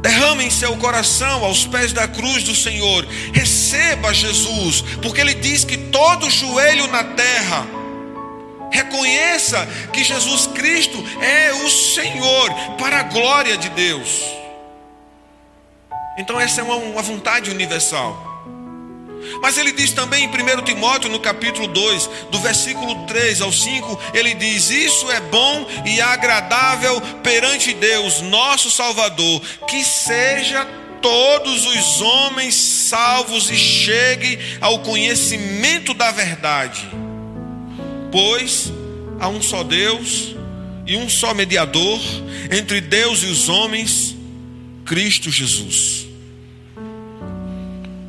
derramem 0.00 0.50
seu 0.50 0.76
coração 0.76 1.44
aos 1.44 1.66
pés 1.66 1.92
da 1.92 2.06
cruz 2.06 2.44
do 2.44 2.54
Senhor, 2.54 3.06
receba 3.32 4.14
Jesus, 4.14 4.82
porque 5.02 5.20
Ele 5.20 5.34
diz 5.34 5.64
que 5.64 5.76
todo 5.76 6.30
joelho 6.30 6.86
na 6.86 7.02
terra, 7.02 7.66
Reconheça 8.70 9.66
que 9.92 10.04
Jesus 10.04 10.46
Cristo 10.48 11.02
é 11.22 11.52
o 11.64 11.70
Senhor, 11.70 12.52
para 12.78 13.00
a 13.00 13.02
glória 13.04 13.56
de 13.56 13.68
Deus. 13.70 14.24
Então, 16.18 16.40
essa 16.40 16.60
é 16.60 16.64
uma, 16.64 16.76
uma 16.76 17.02
vontade 17.02 17.50
universal. 17.50 18.26
Mas 19.40 19.58
ele 19.58 19.72
diz 19.72 19.92
também 19.92 20.24
em 20.24 20.28
1 20.28 20.62
Timóteo, 20.64 21.10
no 21.10 21.20
capítulo 21.20 21.68
2, 21.68 22.10
do 22.30 22.38
versículo 22.40 23.06
3 23.06 23.40
ao 23.40 23.52
5, 23.52 24.00
ele 24.14 24.34
diz: 24.34 24.70
Isso 24.70 25.10
é 25.10 25.20
bom 25.20 25.66
e 25.84 26.00
agradável 26.00 27.00
perante 27.22 27.72
Deus, 27.74 28.20
nosso 28.22 28.70
Salvador, 28.70 29.40
que 29.66 29.84
seja 29.84 30.66
todos 31.00 31.66
os 31.66 32.00
homens 32.00 32.54
salvos 32.54 33.50
e 33.50 33.56
chegue 33.56 34.38
ao 34.60 34.80
conhecimento 34.80 35.94
da 35.94 36.10
verdade. 36.10 36.88
Pois 38.10 38.72
há 39.20 39.28
um 39.28 39.42
só 39.42 39.62
Deus 39.62 40.34
e 40.86 40.96
um 40.96 41.08
só 41.08 41.34
mediador 41.34 42.00
entre 42.50 42.80
Deus 42.80 43.22
e 43.22 43.26
os 43.26 43.48
homens, 43.48 44.16
Cristo 44.84 45.30
Jesus. 45.30 46.06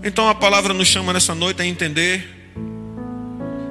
Então 0.04 0.30
a 0.30 0.36
palavra 0.36 0.74
nos 0.74 0.88
chama 0.88 1.12
nessa 1.12 1.36
noite 1.36 1.62
a 1.62 1.66
entender 1.66 2.38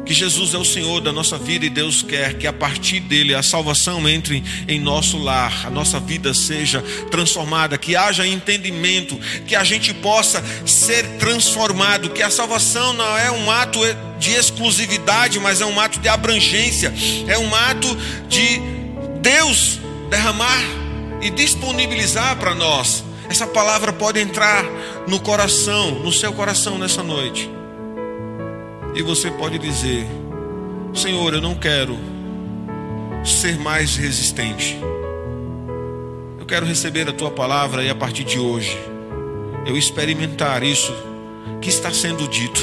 que 0.09 0.15
Jesus 0.15 0.55
é 0.55 0.59
o 0.59 0.65
Senhor 0.65 1.03
da 1.03 1.13
nossa 1.13 1.37
vida 1.37 1.67
e 1.67 1.69
Deus 1.69 2.01
quer 2.01 2.33
que 2.39 2.47
a 2.47 2.53
partir 2.53 2.99
dele 2.99 3.35
a 3.35 3.43
salvação 3.43 4.09
entre 4.09 4.43
em 4.67 4.81
nosso 4.81 5.19
lar, 5.19 5.67
a 5.67 5.71
nossa 5.71 6.01
vida 6.01 6.33
seja 6.33 6.83
transformada, 7.11 7.77
que 7.77 7.95
haja 7.95 8.27
entendimento, 8.27 9.21
que 9.47 9.55
a 9.55 9.63
gente 9.63 9.93
possa 9.93 10.43
ser 10.65 11.07
transformado, 11.19 12.09
que 12.09 12.23
a 12.23 12.31
salvação 12.31 12.95
não 12.95 13.19
é 13.19 13.31
um 13.31 13.51
ato 13.51 13.81
de 14.19 14.31
exclusividade, 14.31 15.39
mas 15.39 15.61
é 15.61 15.67
um 15.67 15.79
ato 15.79 16.01
de 16.01 16.09
abrangência, 16.09 16.91
é 17.27 17.37
um 17.37 17.55
ato 17.55 17.95
de 18.31 18.63
Deus 19.21 19.79
derramar 20.09 20.63
e 21.21 21.29
disponibilizar 21.29 22.35
para 22.37 22.55
nós. 22.55 23.05
Essa 23.29 23.47
palavra 23.47 23.93
pode 23.93 24.19
entrar 24.19 24.65
no 25.07 25.21
coração, 25.21 25.97
no 25.97 26.11
seu 26.11 26.33
coração 26.33 26.79
nessa 26.79 27.03
noite. 27.03 27.58
E 28.99 29.03
você 29.03 29.31
pode 29.31 29.61
dizer: 29.61 30.05
Senhor, 30.93 31.33
eu 31.33 31.41
não 31.41 31.55
quero 31.55 31.97
ser 33.25 33.57
mais 33.57 33.95
resistente. 33.95 34.77
Eu 36.37 36.45
quero 36.45 36.67
receber 36.67 37.09
a 37.09 37.13
tua 37.13 37.31
palavra 37.31 37.85
e 37.85 37.89
a 37.89 37.95
partir 37.95 38.25
de 38.25 38.41
hoje 38.41 38.77
eu 39.65 39.77
experimentar 39.77 40.65
isso 40.65 40.93
que 41.61 41.69
está 41.69 41.93
sendo 41.93 42.27
dito, 42.27 42.61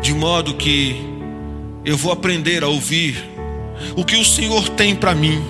de 0.00 0.14
modo 0.14 0.54
que 0.54 1.04
eu 1.84 1.98
vou 1.98 2.12
aprender 2.12 2.64
a 2.64 2.68
ouvir 2.68 3.22
o 3.94 4.06
que 4.06 4.16
o 4.16 4.24
Senhor 4.24 4.70
tem 4.70 4.96
para 4.96 5.14
mim. 5.14 5.44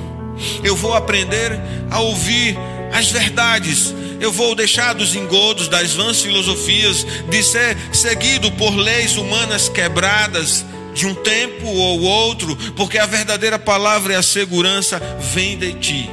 Eu 0.65 0.75
vou 0.75 0.95
aprender 0.95 1.61
a 1.88 2.01
ouvir 2.01 2.59
as 2.92 3.11
verdades 3.11 3.94
eu 4.20 4.31
vou 4.31 4.55
deixar 4.55 4.92
dos 4.92 5.16
engodos, 5.16 5.66
das 5.66 5.94
vãs 5.94 6.22
filosofias, 6.22 7.05
de 7.28 7.42
ser 7.42 7.76
seguido 7.92 8.52
por 8.52 8.70
leis 8.70 9.16
humanas 9.16 9.68
quebradas 9.68 10.64
de 10.94 11.07
um 11.07 11.14
tempo 11.14 11.66
ou 11.66 12.02
outro, 12.02 12.55
porque 12.76 12.98
a 12.98 13.07
verdadeira 13.07 13.59
palavra 13.59 14.12
e 14.12 14.16
a 14.16 14.22
segurança 14.22 15.00
vem 15.35 15.59
de 15.59 15.72
ti. 15.74 16.11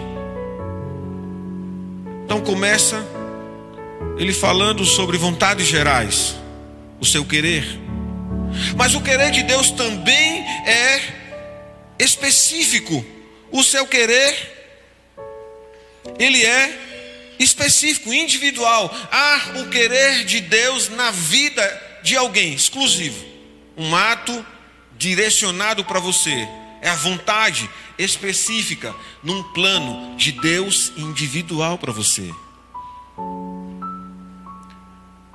Então 2.25 2.41
começa 2.41 3.05
ele 4.17 4.33
falando 4.33 4.85
sobre 4.85 5.17
vontades 5.17 5.67
gerais, 5.67 6.35
o 6.99 7.05
seu 7.05 7.23
querer. 7.23 7.63
Mas 8.75 8.95
o 8.95 9.01
querer 9.01 9.29
de 9.31 9.43
Deus 9.43 9.69
também 9.69 10.41
é 10.65 11.01
específico. 11.99 13.05
O 13.51 13.63
seu 13.63 13.85
querer 13.85 14.58
ele 16.17 16.45
é 16.45 17.35
específico, 17.39 18.13
individual. 18.13 18.93
Há 19.12 19.59
o 19.59 19.69
querer 19.69 20.25
de 20.25 20.41
Deus 20.41 20.89
na 20.89 21.12
vida 21.12 21.99
de 22.03 22.15
alguém, 22.15 22.53
exclusivo. 22.53 23.25
Um 23.77 23.95
ato 23.95 24.45
direcionado 24.97 25.83
para 25.85 25.99
você. 25.99 26.47
É 26.81 26.89
a 26.89 26.95
vontade 26.95 27.69
específica 27.97 28.95
num 29.23 29.43
plano 29.43 30.15
de 30.17 30.31
Deus 30.31 30.91
individual 30.97 31.77
para 31.77 31.91
você. 31.91 32.33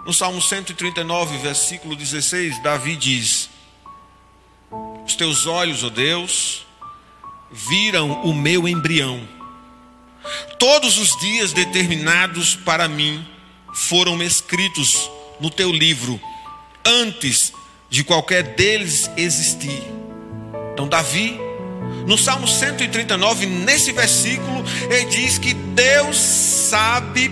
No 0.07 0.12
Salmo 0.12 0.40
139, 0.40 1.38
versículo 1.38 1.96
16, 1.96 2.62
Davi 2.62 2.96
diz: 2.96 3.48
Os 5.07 5.14
teus 5.14 5.46
olhos, 5.46 5.83
ó 5.83 5.88
Deus, 5.88 6.66
viram 7.50 8.22
o 8.22 8.35
meu 8.35 8.68
embrião 8.68 9.27
Todos 10.58 10.98
os 10.98 11.16
dias 11.20 11.52
determinados 11.52 12.54
para 12.56 12.88
mim 12.88 13.24
foram 13.74 14.22
escritos 14.22 15.10
no 15.40 15.50
teu 15.50 15.72
livro, 15.72 16.20
antes 16.84 17.52
de 17.90 18.04
qualquer 18.04 18.42
deles 18.54 19.10
existir. 19.16 19.82
Então, 20.72 20.88
Davi, 20.88 21.38
no 22.06 22.18
Salmo 22.18 22.46
139, 22.46 23.46
nesse 23.46 23.92
versículo, 23.92 24.64
ele 24.90 25.04
diz 25.06 25.38
que 25.38 25.54
Deus 25.54 26.16
sabe 26.16 27.30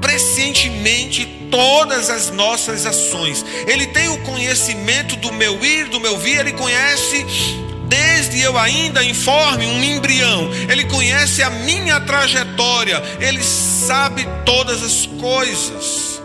prescientemente 0.00 1.26
todas 1.50 2.10
as 2.10 2.30
nossas 2.30 2.86
ações. 2.86 3.44
Ele 3.66 3.86
tem 3.86 4.08
o 4.08 4.18
conhecimento 4.22 5.16
do 5.16 5.32
meu 5.32 5.62
ir, 5.64 5.88
do 5.88 6.00
meu 6.00 6.18
vir, 6.18 6.40
ele 6.40 6.52
conhece 6.52 7.24
desde 7.92 8.40
eu 8.40 8.56
ainda 8.56 9.04
informe 9.04 9.66
um 9.66 9.84
embrião. 9.84 10.50
Ele 10.70 10.84
conhece 10.84 11.42
a 11.42 11.50
minha 11.50 12.00
trajetória, 12.00 13.02
ele 13.20 13.42
sabe 13.42 14.26
todas 14.46 14.82
as 14.82 15.04
coisas. 15.04 16.22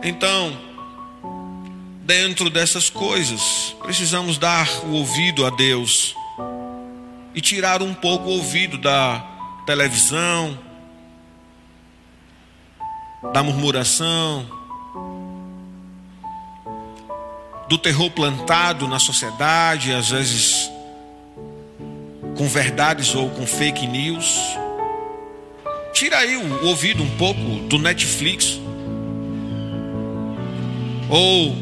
Então, 0.00 0.56
dentro 2.04 2.48
dessas 2.48 2.88
coisas, 2.88 3.74
precisamos 3.82 4.38
dar 4.38 4.68
o 4.84 4.92
ouvido 4.92 5.44
a 5.44 5.50
Deus 5.50 6.14
e 7.34 7.40
tirar 7.40 7.82
um 7.82 7.92
pouco 7.92 8.28
o 8.28 8.34
ouvido 8.34 8.78
da 8.78 9.26
televisão, 9.66 10.56
da 13.32 13.42
murmuração, 13.42 14.46
do 17.68 17.78
terror 17.78 18.10
plantado 18.10 18.86
na 18.86 18.98
sociedade, 18.98 19.92
às 19.92 20.10
vezes 20.10 20.70
com 22.36 22.46
verdades 22.48 23.14
ou 23.14 23.30
com 23.30 23.46
fake 23.46 23.86
news. 23.86 24.40
Tira 25.92 26.18
aí 26.18 26.36
o 26.36 26.66
ouvido 26.66 27.02
um 27.02 27.10
pouco 27.16 27.40
do 27.68 27.78
Netflix. 27.78 28.60
Ou 31.08 31.54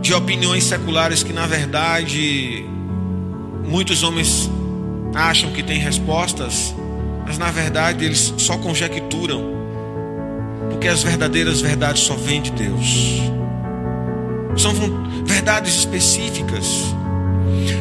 de 0.00 0.14
opiniões 0.14 0.64
seculares 0.64 1.22
que 1.22 1.32
na 1.32 1.46
verdade 1.46 2.64
muitos 3.68 4.02
homens 4.02 4.50
acham 5.14 5.52
que 5.52 5.62
têm 5.62 5.78
respostas, 5.78 6.74
mas 7.24 7.38
na 7.38 7.50
verdade 7.50 8.04
eles 8.04 8.34
só 8.36 8.58
conjecturam. 8.58 9.58
Porque 10.70 10.88
as 10.88 11.02
verdadeiras 11.02 11.60
verdades 11.60 12.02
só 12.02 12.14
vêm 12.14 12.42
de 12.42 12.50
Deus 12.50 13.30
são 14.56 14.74
verdades 15.24 15.74
específicas. 15.74 16.66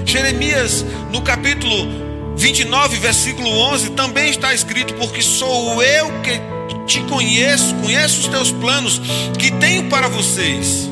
Jeremias, 0.06 0.86
no 1.12 1.22
capítulo 1.22 2.36
29, 2.36 2.98
versículo 2.98 3.50
11, 3.50 3.92
também 3.92 4.30
está 4.30 4.54
escrito: 4.54 4.94
Porque 4.96 5.22
sou 5.22 5.82
eu 5.84 6.12
que 6.22 6.40
te 6.86 7.02
conheço, 7.02 7.76
conheço 7.76 8.22
os 8.22 8.28
teus 8.28 8.52
planos 8.52 9.00
que 9.38 9.52
tenho 9.52 9.90
para 9.90 10.08
vocês. 10.08 10.90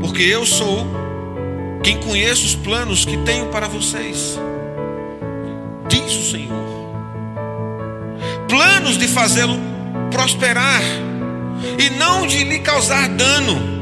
Porque 0.00 0.22
eu 0.22 0.46
sou 0.46 0.86
quem 1.82 1.98
conhece 1.98 2.44
os 2.44 2.54
planos 2.54 3.04
que 3.04 3.16
tenho 3.18 3.46
para 3.46 3.68
vocês. 3.68 4.38
Diz 5.88 6.12
o 6.14 6.30
Senhor. 6.30 6.68
Planos 8.48 8.96
de 8.96 9.08
fazê-lo 9.08 9.58
prosperar 10.10 10.80
e 11.78 11.90
não 11.90 12.26
de 12.26 12.44
lhe 12.44 12.60
causar 12.60 13.08
dano 13.08 13.77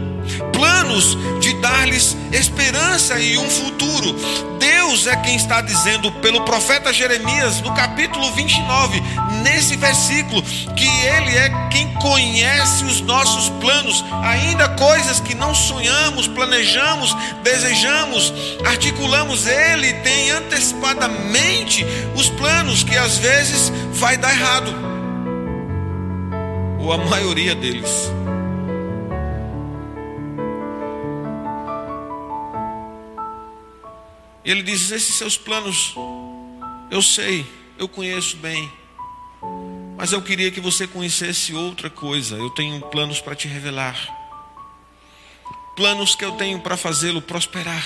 planos 0.53 1.17
de 1.41 1.53
dar-lhes 1.55 2.17
esperança 2.33 3.19
e 3.19 3.39
um 3.39 3.49
futuro. 3.49 4.15
Deus 4.59 5.07
é 5.07 5.17
quem 5.17 5.37
está 5.37 5.61
dizendo 5.61 6.11
pelo 6.13 6.45
profeta 6.45 6.93
Jeremias, 6.93 7.61
no 7.61 7.75
capítulo 7.75 8.31
29, 8.33 9.03
nesse 9.43 9.77
versículo, 9.77 10.43
que 10.43 10.87
Ele 10.87 11.37
é 11.37 11.69
quem 11.71 11.93
conhece 11.95 12.85
os 12.85 13.01
nossos 13.01 13.49
planos, 13.61 14.05
ainda 14.23 14.69
coisas 14.71 15.21
que 15.21 15.35
não 15.35 15.55
sonhamos, 15.55 16.27
planejamos, 16.29 17.17
desejamos, 17.43 18.33
articulamos. 18.65 19.47
Ele 19.47 19.93
tem 19.95 20.31
antecipadamente 20.31 21.85
os 22.15 22.29
planos 22.31 22.83
que 22.83 22.97
às 22.97 23.19
vezes 23.19 23.73
vai 23.93 24.17
dar 24.17 24.33
errado, 24.33 24.75
ou 26.79 26.93
a 26.93 26.99
maioria 26.99 27.55
deles. 27.55 28.11
E 34.47 34.51
ele 34.51 34.63
diz: 34.63 34.93
Esses 34.93 35.17
seus 35.17 35.37
planos, 35.37 35.93
eu 36.89 37.03
sei, 37.03 37.45
eu 37.77 37.89
conheço 37.89 38.37
bem. 38.37 38.71
Mas 39.99 40.13
eu 40.13 40.23
queria 40.23 40.53
que 40.53 40.61
você 40.61 40.87
conhecesse 40.87 41.53
outra 41.53 41.91
coisa. 41.91 42.37
Eu 42.37 42.51
tenho 42.51 42.81
planos 42.83 43.21
para 43.21 43.35
te 43.35 43.49
revelar. 43.49 43.99
Planos 45.75 46.15
que 46.15 46.25
eu 46.25 46.33
tenho 46.33 46.61
para 46.61 46.77
fazê-lo 46.77 47.21
prosperar. 47.21 47.85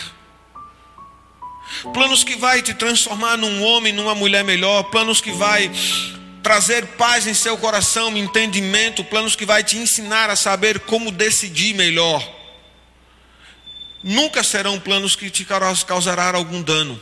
Planos 1.94 2.23
que 2.23 2.37
vai 2.37 2.61
te 2.61 2.75
transformar 2.75 3.38
num 3.38 3.62
homem, 3.62 3.92
numa 3.92 4.14
mulher 4.14 4.44
melhor, 4.44 4.83
planos 4.85 5.20
que 5.20 5.33
vai 5.33 5.70
trazer 6.42 6.87
paz 6.88 7.27
em 7.27 7.35
seu 7.35 7.57
coração, 7.57 8.14
entendimento, 8.16 9.05
planos 9.05 9.37
que 9.37 9.46
vai 9.46 9.62
te 9.62 9.79
ensinar 9.79 10.29
a 10.29 10.37
saber 10.37 10.81
como 10.81 11.11
decidir 11.11 11.75
melhor. 11.75 12.39
Nunca 14.03 14.43
serão 14.43 14.81
planos 14.81 15.15
que 15.15 15.31
te 15.31 15.45
causarão 15.45 16.37
algum 16.39 16.63
dano. 16.63 17.01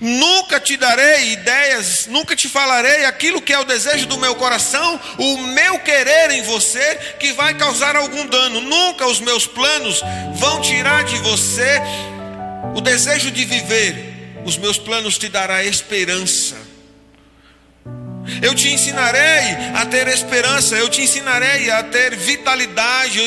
Nunca 0.00 0.58
te 0.58 0.76
darei 0.76 1.32
ideias, 1.32 2.06
nunca 2.06 2.34
te 2.34 2.48
falarei 2.48 3.04
aquilo 3.04 3.42
que 3.42 3.52
é 3.52 3.58
o 3.58 3.64
desejo 3.64 4.06
do 4.06 4.16
meu 4.16 4.34
coração, 4.34 4.98
o 5.18 5.36
meu 5.38 5.78
querer 5.80 6.30
em 6.30 6.42
você, 6.42 6.94
que 7.20 7.32
vai 7.32 7.54
causar 7.54 7.94
algum 7.94 8.26
dano. 8.26 8.60
Nunca 8.60 9.06
os 9.06 9.20
meus 9.20 9.46
planos 9.46 10.02
vão 10.36 10.60
tirar 10.60 11.04
de 11.04 11.16
você 11.18 11.80
o 12.74 12.80
desejo 12.80 13.30
de 13.30 13.44
viver. 13.44 14.14
Os 14.44 14.56
meus 14.56 14.78
planos 14.78 15.18
te 15.18 15.28
dará 15.28 15.64
esperança. 15.64 16.56
Eu 18.42 18.54
te 18.54 18.68
ensinarei 18.68 19.54
a 19.74 19.86
ter 19.86 20.08
esperança, 20.08 20.76
eu 20.76 20.88
te 20.88 21.02
ensinarei 21.02 21.70
a 21.70 21.82
ter 21.82 22.16
vitalidade, 22.16 23.18
eu 23.18 23.26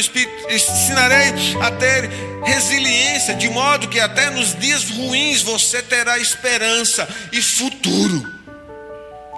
ensinarei 0.49 1.33
a 1.61 1.71
ter 1.71 2.09
resiliência, 2.43 3.35
de 3.35 3.49
modo 3.49 3.87
que 3.87 3.99
até 3.99 4.29
nos 4.29 4.57
dias 4.57 4.89
ruins 4.89 5.41
você 5.41 5.81
terá 5.81 6.17
esperança 6.19 7.07
e 7.31 7.41
futuro. 7.41 8.39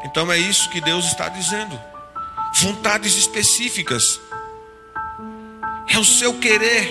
Então 0.06 0.32
é 0.32 0.38
isso 0.38 0.70
que 0.70 0.82
Deus 0.82 1.06
está 1.06 1.30
dizendo. 1.30 1.80
Vontades 2.56 3.16
específicas. 3.18 4.20
É 5.88 5.98
o 5.98 6.06
seu 6.06 6.34
querer. 6.40 6.90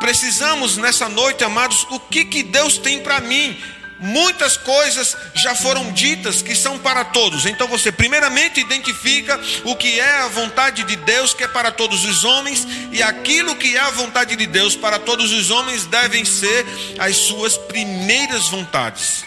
Precisamos 0.00 0.76
nessa 0.76 1.08
noite, 1.08 1.44
amados, 1.44 1.86
o 1.90 2.00
que 2.00 2.24
que 2.24 2.42
Deus 2.42 2.78
tem 2.78 3.02
para 3.02 3.20
mim? 3.20 3.56
Muitas 3.98 4.58
coisas 4.58 5.16
já 5.34 5.54
foram 5.54 5.90
ditas 5.92 6.42
que 6.42 6.54
são 6.54 6.78
para 6.78 7.04
todos. 7.04 7.46
Então 7.46 7.66
você 7.66 7.90
primeiramente 7.90 8.60
identifica 8.60 9.40
o 9.64 9.74
que 9.74 9.98
é 9.98 10.20
a 10.20 10.28
vontade 10.28 10.84
de 10.84 10.96
Deus, 10.96 11.32
que 11.32 11.44
é 11.44 11.48
para 11.48 11.70
todos 11.70 12.04
os 12.04 12.22
homens, 12.24 12.66
e 12.92 13.02
aquilo 13.02 13.56
que 13.56 13.74
é 13.74 13.80
a 13.80 13.90
vontade 13.90 14.36
de 14.36 14.46
Deus 14.46 14.76
para 14.76 14.98
todos 14.98 15.32
os 15.32 15.50
homens 15.50 15.86
devem 15.86 16.24
ser 16.24 16.66
as 16.98 17.16
suas 17.16 17.56
primeiras 17.56 18.48
vontades. 18.48 19.24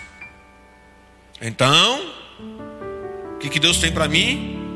Então, 1.42 2.14
o 3.36 3.38
que, 3.40 3.60
Deus 3.60 3.78
tem 3.78 3.92
para 3.92 4.08
mim? 4.08 4.76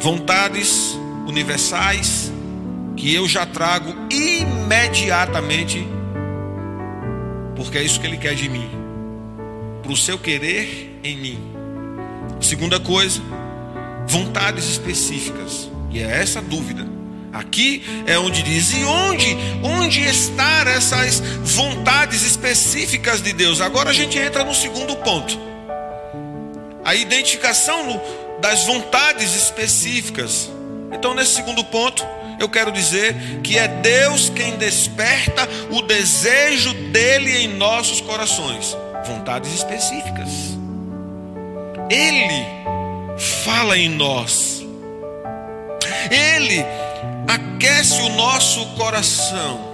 Vontades 0.00 0.98
universais 1.26 2.32
que 2.96 3.14
eu 3.14 3.28
já 3.28 3.46
trago 3.46 3.94
imediatamente, 4.10 5.86
porque 7.54 7.78
é 7.78 7.82
isso 7.82 8.00
que 8.00 8.06
Ele 8.06 8.16
quer 8.16 8.34
de 8.34 8.48
mim 8.48 8.79
o 9.90 9.96
seu 9.96 10.18
querer 10.18 11.00
em 11.02 11.16
mim. 11.16 11.38
Segunda 12.40 12.78
coisa, 12.78 13.20
vontades 14.06 14.64
específicas. 14.68 15.70
E 15.90 16.00
é 16.00 16.22
essa 16.22 16.40
dúvida. 16.40 16.86
Aqui 17.32 17.82
é 18.06 18.18
onde 18.18 18.42
diz: 18.42 18.72
e 18.72 18.84
onde, 18.84 19.36
onde 19.62 20.00
estar 20.02 20.66
essas 20.66 21.20
vontades 21.42 22.22
específicas 22.22 23.22
de 23.22 23.32
Deus? 23.32 23.60
Agora 23.60 23.90
a 23.90 23.92
gente 23.92 24.18
entra 24.18 24.44
no 24.44 24.54
segundo 24.54 24.96
ponto. 24.96 25.38
A 26.84 26.94
identificação 26.94 28.00
das 28.40 28.64
vontades 28.64 29.34
específicas. 29.34 30.50
Então, 30.92 31.14
nesse 31.14 31.34
segundo 31.34 31.62
ponto, 31.64 32.04
eu 32.40 32.48
quero 32.48 32.72
dizer 32.72 33.14
que 33.44 33.58
é 33.58 33.68
Deus 33.68 34.30
quem 34.30 34.56
desperta 34.56 35.48
o 35.70 35.82
desejo 35.82 36.72
dele 36.90 37.44
em 37.44 37.48
nossos 37.48 38.00
corações 38.00 38.76
vontades 39.06 39.52
específicas. 39.54 40.28
Ele 41.90 42.46
fala 43.44 43.76
em 43.76 43.88
nós. 43.88 44.64
Ele 46.10 46.64
aquece 47.26 48.00
o 48.02 48.08
nosso 48.10 48.64
coração. 48.76 49.68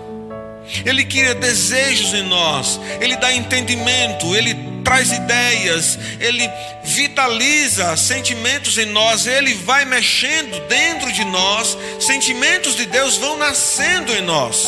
Ele 0.85 1.05
cria 1.05 1.35
desejos 1.35 2.13
em 2.15 2.23
nós. 2.23 2.81
Ele 3.01 3.17
dá 3.17 3.33
entendimento. 3.33 4.35
Ele 4.35 4.55
traz 4.83 5.13
ideias. 5.13 5.99
Ele 6.19 6.49
vitaliza 6.83 7.97
sentimentos 7.97 8.79
em 8.79 8.87
nós. 8.87 9.27
Ele 9.27 9.55
vai 9.55 9.85
mexendo 9.85 10.59
dentro 10.67 11.13
de 11.13 11.25
nós. 11.25 11.77
Sentimentos 12.01 12.75
de 12.75 12.87
Deus 12.87 13.17
vão 13.17 13.37
nascendo 13.37 14.13
em 14.13 14.23
nós. 14.23 14.67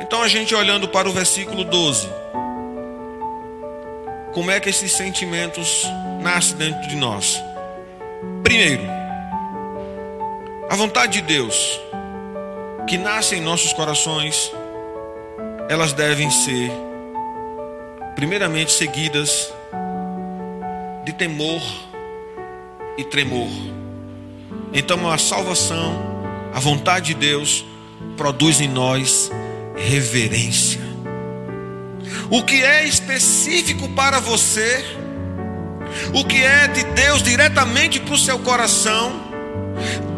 Então 0.00 0.22
a 0.22 0.28
gente 0.28 0.54
olhando 0.54 0.88
para 0.88 1.08
o 1.08 1.12
versículo 1.12 1.64
12 1.64 2.08
como 4.32 4.50
é 4.50 4.60
que 4.60 4.68
esses 4.68 4.92
sentimentos 4.92 5.84
nascem 6.20 6.56
dentro 6.56 6.88
de 6.88 6.96
nós? 6.96 7.42
Primeiro, 8.42 8.82
a 10.70 10.76
vontade 10.76 11.20
de 11.20 11.22
Deus 11.22 11.80
que 12.86 12.96
nasce 12.96 13.36
em 13.36 13.40
nossos 13.40 13.72
corações, 13.74 14.50
elas 15.68 15.92
devem 15.92 16.30
ser 16.30 16.70
primeiramente 18.16 18.72
seguidas 18.72 19.52
de 21.04 21.12
temor 21.12 21.60
e 22.96 23.04
tremor. 23.04 23.48
Então 24.72 25.08
a 25.08 25.18
salvação, 25.18 26.00
a 26.54 26.60
vontade 26.60 27.08
de 27.08 27.14
Deus 27.14 27.64
produz 28.16 28.60
em 28.60 28.68
nós 28.68 29.30
reverência 29.76 30.87
o 32.30 32.42
que 32.42 32.62
é 32.62 32.84
específico 32.84 33.88
para 33.90 34.20
você, 34.20 34.84
o 36.14 36.24
que 36.24 36.42
é 36.42 36.68
de 36.68 36.84
Deus 36.84 37.22
diretamente 37.22 38.00
para 38.00 38.14
o 38.14 38.18
seu 38.18 38.38
coração, 38.38 39.28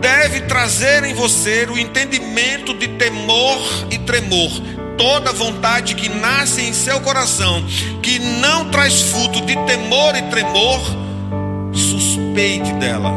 deve 0.00 0.40
trazer 0.42 1.04
em 1.04 1.14
você 1.14 1.66
o 1.70 1.78
entendimento 1.78 2.74
de 2.74 2.88
temor 2.88 3.58
e 3.90 3.98
tremor. 3.98 4.50
Toda 4.96 5.32
vontade 5.32 5.94
que 5.94 6.08
nasce 6.08 6.62
em 6.62 6.72
seu 6.74 7.00
coração, 7.00 7.64
que 8.02 8.18
não 8.18 8.70
traz 8.70 9.00
fruto 9.02 9.40
de 9.42 9.56
temor 9.64 10.14
e 10.14 10.22
tremor, 10.22 10.80
suspeite 11.72 12.72
dela. 12.74 13.12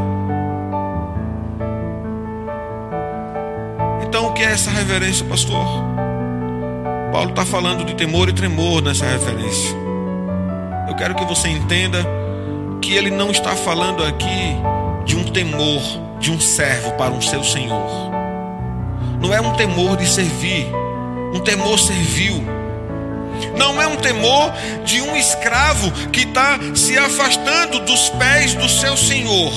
Então, 4.07 4.27
o 4.27 4.33
que 4.33 4.43
é 4.43 4.51
essa 4.51 4.69
reverência, 4.69 5.25
pastor? 5.25 5.65
Paulo 7.13 7.30
está 7.30 7.45
falando 7.45 7.86
de 7.86 7.93
temor 7.93 8.28
e 8.28 8.34
tremor 8.34 8.82
nessa 8.82 9.06
referência. 9.06 9.69
Eu 10.88 10.95
quero 10.95 11.13
que 11.13 11.23
você 11.26 11.47
entenda 11.47 12.04
que 12.82 12.95
ele 12.95 13.12
não 13.12 13.30
está 13.30 13.56
falando 13.56 14.04
aqui 14.04 14.58
de 15.06 15.15
um 15.15 15.23
temor 15.26 15.80
de 16.19 16.32
um 16.32 16.39
servo 16.39 16.91
para 16.93 17.12
um 17.12 17.21
seu 17.21 17.43
senhor. 17.43 18.10
Não 19.21 19.32
é 19.32 19.39
um 19.39 19.54
temor 19.54 19.95
de 19.95 20.08
servir, 20.08 20.65
um 21.36 21.39
temor 21.41 21.78
servil. 21.78 22.43
Não 23.56 23.80
é 23.80 23.86
um 23.86 23.97
temor 23.97 24.52
de 24.84 24.99
um 24.99 25.15
escravo 25.15 25.91
que 26.10 26.21
está 26.21 26.58
se 26.73 26.97
afastando 26.97 27.82
dos 27.82 28.10
pés 28.10 28.56
do 28.56 28.67
seu 28.67 28.97
senhor. 28.97 29.54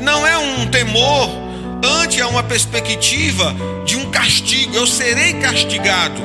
Não 0.00 0.26
é 0.26 0.36
um 0.36 0.66
temor 0.66 1.41
ante 1.82 2.20
a 2.20 2.28
uma 2.28 2.42
perspectiva 2.42 3.54
de 3.84 3.96
um 3.96 4.10
castigo, 4.10 4.76
eu 4.76 4.86
serei 4.86 5.34
castigado. 5.34 6.20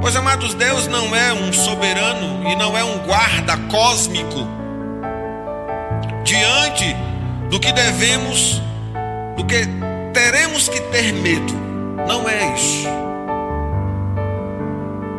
Pois, 0.00 0.16
amados, 0.16 0.54
Deus 0.54 0.86
não 0.88 1.14
é 1.14 1.32
um 1.32 1.52
soberano 1.52 2.48
e 2.48 2.56
não 2.56 2.76
é 2.76 2.82
um 2.82 2.98
guarda 2.98 3.56
cósmico 3.70 4.46
diante 6.24 6.96
do 7.48 7.60
que 7.60 7.72
devemos, 7.72 8.60
do 9.36 9.44
que 9.44 9.66
teremos 10.12 10.68
que 10.68 10.80
ter 10.80 11.12
medo. 11.12 11.54
Não 12.06 12.28
é 12.28 12.54
isso. 12.56 12.88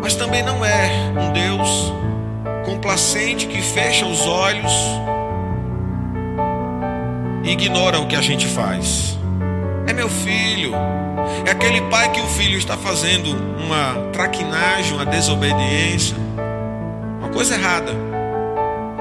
Mas 0.01 0.15
também 0.15 0.43
não 0.43 0.65
é 0.65 0.89
um 1.17 1.31
Deus 1.31 1.93
complacente 2.65 3.47
que 3.47 3.61
fecha 3.61 4.05
os 4.05 4.27
olhos 4.27 4.71
ignora 7.43 7.99
o 7.99 8.07
que 8.07 8.15
a 8.15 8.21
gente 8.21 8.47
faz. 8.47 9.17
É 9.87 9.93
meu 9.93 10.09
filho. 10.09 10.73
É 11.45 11.51
aquele 11.51 11.81
pai 11.89 12.11
que 12.11 12.21
o 12.21 12.27
filho 12.27 12.57
está 12.57 12.77
fazendo 12.77 13.29
uma 13.57 14.09
traquinagem, 14.11 14.93
uma 14.93 15.05
desobediência, 15.05 16.15
uma 17.19 17.29
coisa 17.29 17.55
errada. 17.55 17.91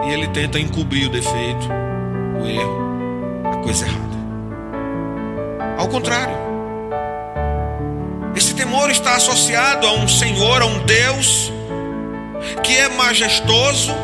E 0.04 0.12
ele 0.12 0.26
tenta 0.28 0.58
encobrir 0.58 1.06
o 1.06 1.10
defeito, 1.10 1.68
o 2.40 2.46
erro, 2.46 3.50
a 3.52 3.56
coisa 3.58 3.86
errada. 3.86 4.12
Ao 5.78 5.88
contrário, 5.88 6.34
esse 8.34 8.54
temor 8.54 8.90
está 8.90 9.16
associado 9.16 9.86
a 9.86 9.92
um 9.92 10.08
Senhor, 10.08 10.62
a 10.62 10.66
um 10.66 10.78
Deus 10.84 11.52
que 12.62 12.76
é 12.76 12.88
majestoso 12.88 13.94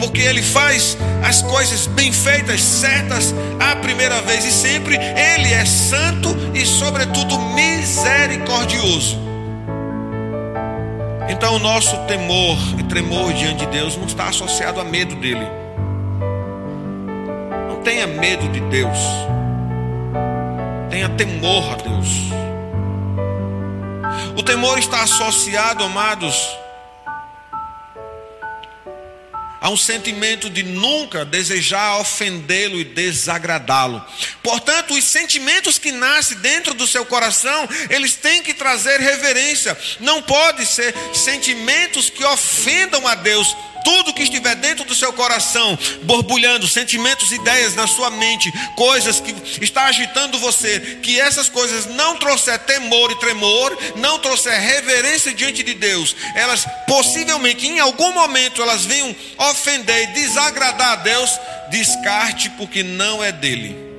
porque 0.00 0.22
Ele 0.22 0.42
faz 0.42 0.96
as 1.22 1.42
coisas 1.42 1.86
bem 1.86 2.10
feitas, 2.10 2.60
certas, 2.62 3.34
a 3.60 3.76
primeira 3.76 4.20
vez 4.22 4.44
e 4.44 4.50
sempre. 4.50 4.96
Ele 4.96 5.52
é 5.52 5.64
santo 5.64 6.34
e, 6.54 6.64
sobretudo, 6.66 7.38
misericordioso. 7.38 9.18
Então, 11.28 11.54
o 11.54 11.58
nosso 11.60 11.96
temor 12.06 12.58
e 12.78 12.82
tremor 12.82 13.32
diante 13.34 13.64
de 13.64 13.66
Deus 13.66 13.96
não 13.96 14.06
está 14.06 14.28
associado 14.28 14.80
a 14.80 14.84
medo 14.84 15.14
dele. 15.14 15.46
Não 17.68 17.82
tenha 17.82 18.06
medo 18.06 18.48
de 18.48 18.60
Deus, 18.60 18.98
tenha 20.90 21.08
temor 21.10 21.72
a 21.72 21.76
Deus. 21.76 22.08
O 24.36 24.42
temor 24.42 24.78
está 24.78 25.02
associado, 25.02 25.84
amados, 25.84 26.36
a 29.60 29.68
um 29.68 29.76
sentimento 29.76 30.48
de 30.48 30.62
nunca 30.62 31.24
desejar 31.24 31.98
ofendê-lo 31.98 32.80
e 32.80 32.84
desagradá-lo. 32.84 34.04
Portanto, 34.42 34.94
os 34.94 35.04
sentimentos 35.04 35.78
que 35.78 35.92
nascem 35.92 36.38
dentro 36.38 36.72
do 36.74 36.86
seu 36.86 37.04
coração, 37.04 37.68
eles 37.90 38.14
têm 38.14 38.42
que 38.42 38.54
trazer 38.54 38.98
reverência. 39.00 39.76
Não 40.00 40.22
pode 40.22 40.64
ser 40.64 40.94
sentimentos 41.12 42.08
que 42.08 42.24
ofendam 42.24 43.06
a 43.06 43.14
Deus, 43.14 43.54
tudo 43.84 44.12
que 44.14 44.22
estiver 44.22 44.54
dentro 44.56 44.84
do 44.84 44.94
seu 44.94 45.12
coração, 45.12 45.78
borbulhando, 46.02 46.68
sentimentos, 46.68 47.32
ideias 47.32 47.74
na 47.74 47.86
sua 47.86 48.10
mente, 48.10 48.52
coisas 48.76 49.20
que 49.20 49.64
está 49.64 49.84
agitando 49.86 50.38
você, 50.38 50.98
que 51.02 51.20
essas 51.20 51.48
coisas 51.48 51.86
não 51.86 52.16
trouxer 52.16 52.58
temor 52.60 53.10
e 53.10 53.18
tremor, 53.18 53.76
não 53.96 54.18
trouxer 54.18 54.60
reverência 54.60 55.32
diante 55.32 55.62
de 55.62 55.74
Deus, 55.74 56.14
elas 56.34 56.66
possivelmente 56.86 57.66
em 57.66 57.78
algum 57.80 58.12
momento 58.12 58.62
elas 58.62 58.84
venham 58.84 59.14
ofender 59.38 60.04
e 60.04 60.12
desagradar 60.12 60.92
a 60.92 60.96
Deus, 60.96 61.30
descarte 61.70 62.50
porque 62.50 62.82
não 62.82 63.22
é 63.22 63.32
dele. 63.32 63.90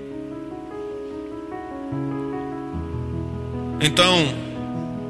Então, 3.81 4.31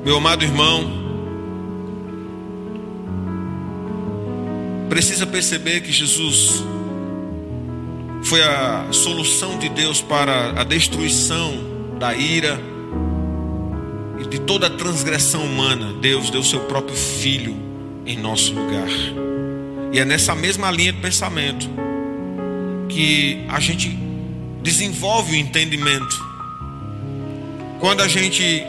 meu 0.05 0.15
amado 0.15 0.45
irmão, 0.45 1.01
precisa 4.91 5.25
perceber 5.25 5.80
que 5.80 5.89
Jesus 5.89 6.62
foi 8.25 8.43
a 8.43 8.89
solução 8.91 9.58
de 9.58 9.69
Deus 9.69 10.01
para 10.01 10.60
a 10.60 10.65
destruição 10.65 11.95
da 11.97 12.13
ira 12.13 12.60
e 14.19 14.27
de 14.27 14.39
toda 14.41 14.67
a 14.67 14.69
transgressão 14.69 15.45
humana. 15.45 15.93
Deus 16.01 16.30
deu 16.30 16.43
seu 16.43 16.60
próprio 16.65 16.93
filho 16.93 17.56
em 18.06 18.17
nosso 18.17 18.54
lugar. 18.54 18.89
E 19.93 19.99
é 19.99 20.04
nessa 20.04 20.36
mesma 20.36 20.69
linha 20.69 20.91
de 20.91 20.99
pensamento 20.99 21.69
que 22.89 23.45
a 23.47 23.62
gente 23.62 23.97
desenvolve 24.62 25.32
o 25.32 25.36
entendimento. 25.38 26.19
Quando 27.80 28.01
a 28.01 28.10
gente 28.10 28.62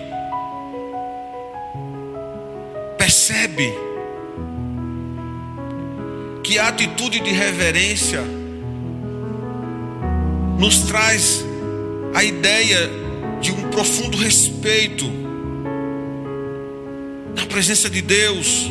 percebe 2.96 3.74
que 6.42 6.58
a 6.58 6.68
atitude 6.68 7.20
de 7.20 7.30
reverência 7.30 8.22
nos 10.58 10.78
traz 10.80 11.44
a 12.14 12.22
ideia 12.22 12.90
de 13.40 13.52
um 13.52 13.70
profundo 13.70 14.16
respeito 14.16 15.10
na 17.34 17.46
presença 17.46 17.88
de 17.88 18.02
Deus, 18.02 18.70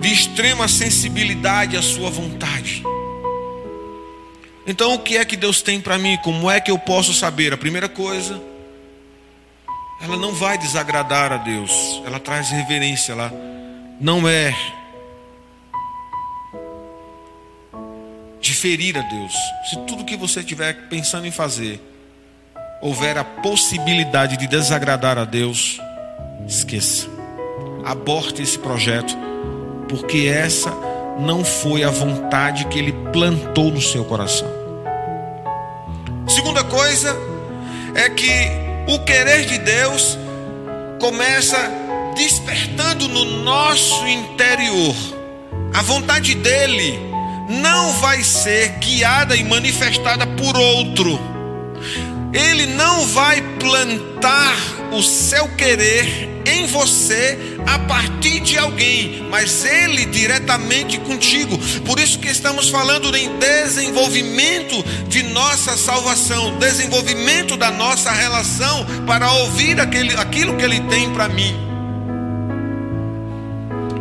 de 0.00 0.12
extrema 0.12 0.68
sensibilidade 0.68 1.76
à 1.76 1.82
Sua 1.82 2.10
vontade. 2.10 2.82
Então, 4.66 4.94
o 4.94 4.98
que 4.98 5.16
é 5.16 5.24
que 5.24 5.36
Deus 5.36 5.62
tem 5.62 5.80
para 5.80 5.96
mim? 5.96 6.16
Como 6.24 6.50
é 6.50 6.60
que 6.60 6.70
eu 6.70 6.78
posso 6.78 7.14
saber? 7.14 7.52
A 7.52 7.56
primeira 7.56 7.88
coisa, 7.88 8.42
ela 10.00 10.16
não 10.16 10.32
vai 10.32 10.58
desagradar 10.58 11.32
a 11.32 11.36
Deus, 11.36 12.02
ela 12.04 12.18
traz 12.18 12.50
reverência, 12.50 13.12
ela 13.12 13.32
não 14.00 14.28
é 14.28 14.54
ferir 18.56 18.96
a 18.96 19.02
Deus. 19.02 19.32
Se 19.70 19.76
tudo 19.86 20.04
que 20.04 20.16
você 20.16 20.40
estiver 20.40 20.88
pensando 20.88 21.26
em 21.26 21.30
fazer 21.30 21.80
houver 22.80 23.16
a 23.16 23.24
possibilidade 23.24 24.36
de 24.36 24.46
desagradar 24.46 25.18
a 25.18 25.24
Deus, 25.24 25.80
esqueça. 26.46 27.08
Aborte 27.84 28.42
esse 28.42 28.58
projeto, 28.58 29.16
porque 29.88 30.28
essa 30.28 30.70
não 31.18 31.44
foi 31.44 31.84
a 31.84 31.90
vontade 31.90 32.66
que 32.66 32.78
ele 32.78 32.92
plantou 33.12 33.70
no 33.70 33.80
seu 33.80 34.04
coração. 34.04 34.48
Segunda 36.28 36.62
coisa 36.64 37.16
é 37.94 38.10
que 38.10 38.30
o 38.88 38.98
querer 39.04 39.46
de 39.46 39.58
Deus 39.58 40.18
começa 41.00 41.56
despertando 42.14 43.08
no 43.08 43.24
nosso 43.42 44.06
interior 44.06 44.94
a 45.74 45.82
vontade 45.82 46.34
dele 46.34 46.98
não 47.48 47.92
vai 47.94 48.22
ser 48.22 48.78
guiada 48.78 49.36
e 49.36 49.44
manifestada 49.44 50.26
por 50.26 50.56
outro. 50.56 51.18
Ele 52.32 52.66
não 52.66 53.06
vai 53.06 53.40
plantar 53.58 54.56
o 54.92 55.02
seu 55.02 55.48
querer 55.56 56.42
em 56.44 56.66
você 56.66 57.56
a 57.66 57.78
partir 57.78 58.40
de 58.40 58.56
alguém, 58.56 59.26
mas 59.30 59.64
ele 59.64 60.06
diretamente 60.06 60.98
contigo. 60.98 61.58
Por 61.84 61.98
isso 61.98 62.18
que 62.18 62.28
estamos 62.28 62.68
falando 62.68 63.14
em 63.16 63.38
desenvolvimento 63.38 64.82
de 65.08 65.22
nossa 65.24 65.76
salvação, 65.76 66.58
desenvolvimento 66.58 67.56
da 67.56 67.70
nossa 67.70 68.12
relação 68.12 68.86
para 69.06 69.30
ouvir 69.32 69.80
aquele, 69.80 70.14
aquilo 70.16 70.56
que 70.56 70.64
ele 70.64 70.80
tem 70.82 71.12
para 71.12 71.28
mim. 71.28 71.56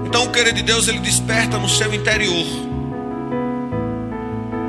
Então 0.05 0.25
o 0.25 0.31
querer 0.31 0.53
de 0.53 0.62
Deus 0.62 0.88
ele 0.88 0.99
desperta 0.99 1.58
no 1.58 1.67
seu 1.67 1.93
interior 1.93 2.64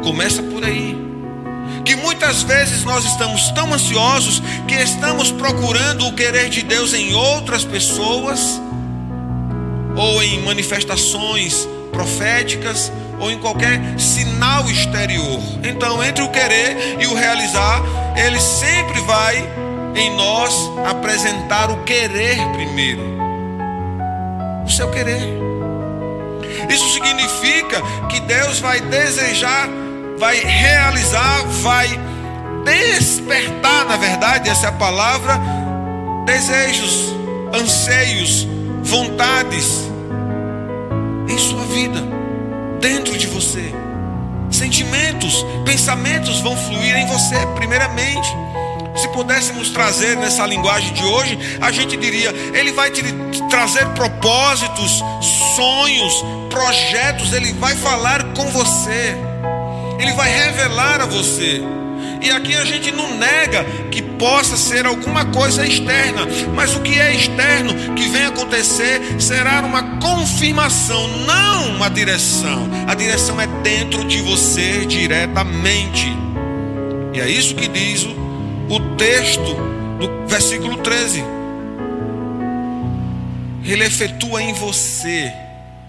Começa 0.07 0.41
por 0.41 0.65
aí. 0.65 0.97
Que 1.85 1.97
muitas 1.97 2.45
vezes 2.45 2.85
nós 2.85 3.05
estamos 3.05 3.51
tão 3.51 3.75
ansiosos 3.75 4.41
que 4.69 4.77
estamos 4.77 5.33
procurando 5.33 6.07
o 6.07 6.13
querer 6.13 6.49
de 6.49 6.63
Deus 6.63 6.95
em 6.95 7.13
outras 7.13 7.65
pessoas, 7.65 8.63
ou 9.97 10.23
em 10.23 10.45
manifestações 10.45 11.69
proféticas, 11.91 12.93
ou 13.19 13.33
em 13.33 13.39
qualquer 13.41 13.99
sinal 13.99 14.71
exterior. 14.71 15.41
Então, 15.65 16.01
entre 16.05 16.23
o 16.23 16.29
querer 16.29 16.99
e 17.01 17.07
o 17.09 17.15
realizar, 17.15 17.83
ele 18.15 18.41
sempre 18.41 19.01
vai 19.01 19.37
em 19.97 20.15
nós 20.15 20.55
apresentar 20.89 21.69
o 21.69 21.83
querer 21.83 22.39
primeiro. 22.53 23.03
O 24.65 24.71
seu 24.71 24.89
querer. 24.89 25.37
Isso 26.71 26.93
significa 26.93 27.83
que 28.09 28.21
Deus 28.21 28.61
vai 28.61 28.81
desejar 28.81 29.69
vai 30.19 30.41
realizar, 30.41 31.45
vai 31.63 31.89
despertar, 32.65 33.85
na 33.87 33.97
verdade, 33.97 34.49
essa 34.49 34.67
é 34.67 34.69
a 34.69 34.73
palavra, 34.73 35.41
desejos, 36.25 37.15
anseios, 37.53 38.47
vontades 38.83 39.89
em 41.29 41.39
sua 41.39 41.65
vida, 41.65 42.03
dentro 42.81 43.17
de 43.17 43.27
você. 43.27 43.73
Sentimentos, 44.51 45.45
pensamentos 45.65 46.41
vão 46.41 46.57
fluir 46.57 46.97
em 46.97 47.07
você, 47.07 47.37
primeiramente. 47.55 48.29
Se 48.97 49.09
pudéssemos 49.09 49.69
trazer 49.71 50.17
nessa 50.17 50.47
linguagem 50.47 50.93
de 50.95 51.05
hoje, 51.05 51.39
a 51.61 51.71
gente 51.71 51.97
diria: 51.97 52.31
Ele 52.55 52.73
vai 52.73 52.91
te 52.91 53.03
trazer 53.51 53.87
propósitos, 53.89 55.03
sonhos, 55.55 56.25
projetos, 56.49 57.33
Ele 57.35 57.53
vai 57.55 57.75
falar 57.77 58.25
com 58.33 58.47
você. 58.51 59.15
Ele 59.99 60.13
vai 60.13 60.31
revelar 60.31 61.01
a 61.01 61.07
você. 61.07 61.63
E 62.21 62.31
aqui 62.31 62.55
a 62.55 62.65
gente 62.65 62.91
não 62.91 63.17
nega 63.17 63.65
que 63.91 64.03
possa 64.03 64.57
ser 64.57 64.87
alguma 64.87 65.25
coisa 65.27 65.67
externa, 65.67 66.27
mas 66.55 66.75
o 66.75 66.81
que 66.81 66.99
é 66.99 67.15
externo 67.15 67.73
que 67.95 68.09
vem 68.09 68.25
acontecer 68.25 69.01
será 69.21 69.61
uma 69.61 69.99
confirmação, 69.99 71.07
não 71.27 71.77
uma 71.77 71.89
direção. 71.89 72.69
A 72.87 72.95
direção 72.95 73.41
é 73.41 73.47
dentro 73.63 74.05
de 74.05 74.21
você 74.23 74.87
diretamente. 74.87 76.07
E 77.15 77.21
é 77.21 77.29
isso 77.29 77.55
que 77.55 77.69
diz 77.69 78.05
o, 78.05 78.75
o 78.75 78.97
texto 78.97 79.55
do 79.99 80.27
versículo 80.27 80.79
13. 80.79 81.25
Ele 83.65 83.85
efetua 83.85 84.43
em 84.43 84.53
você 84.53 85.33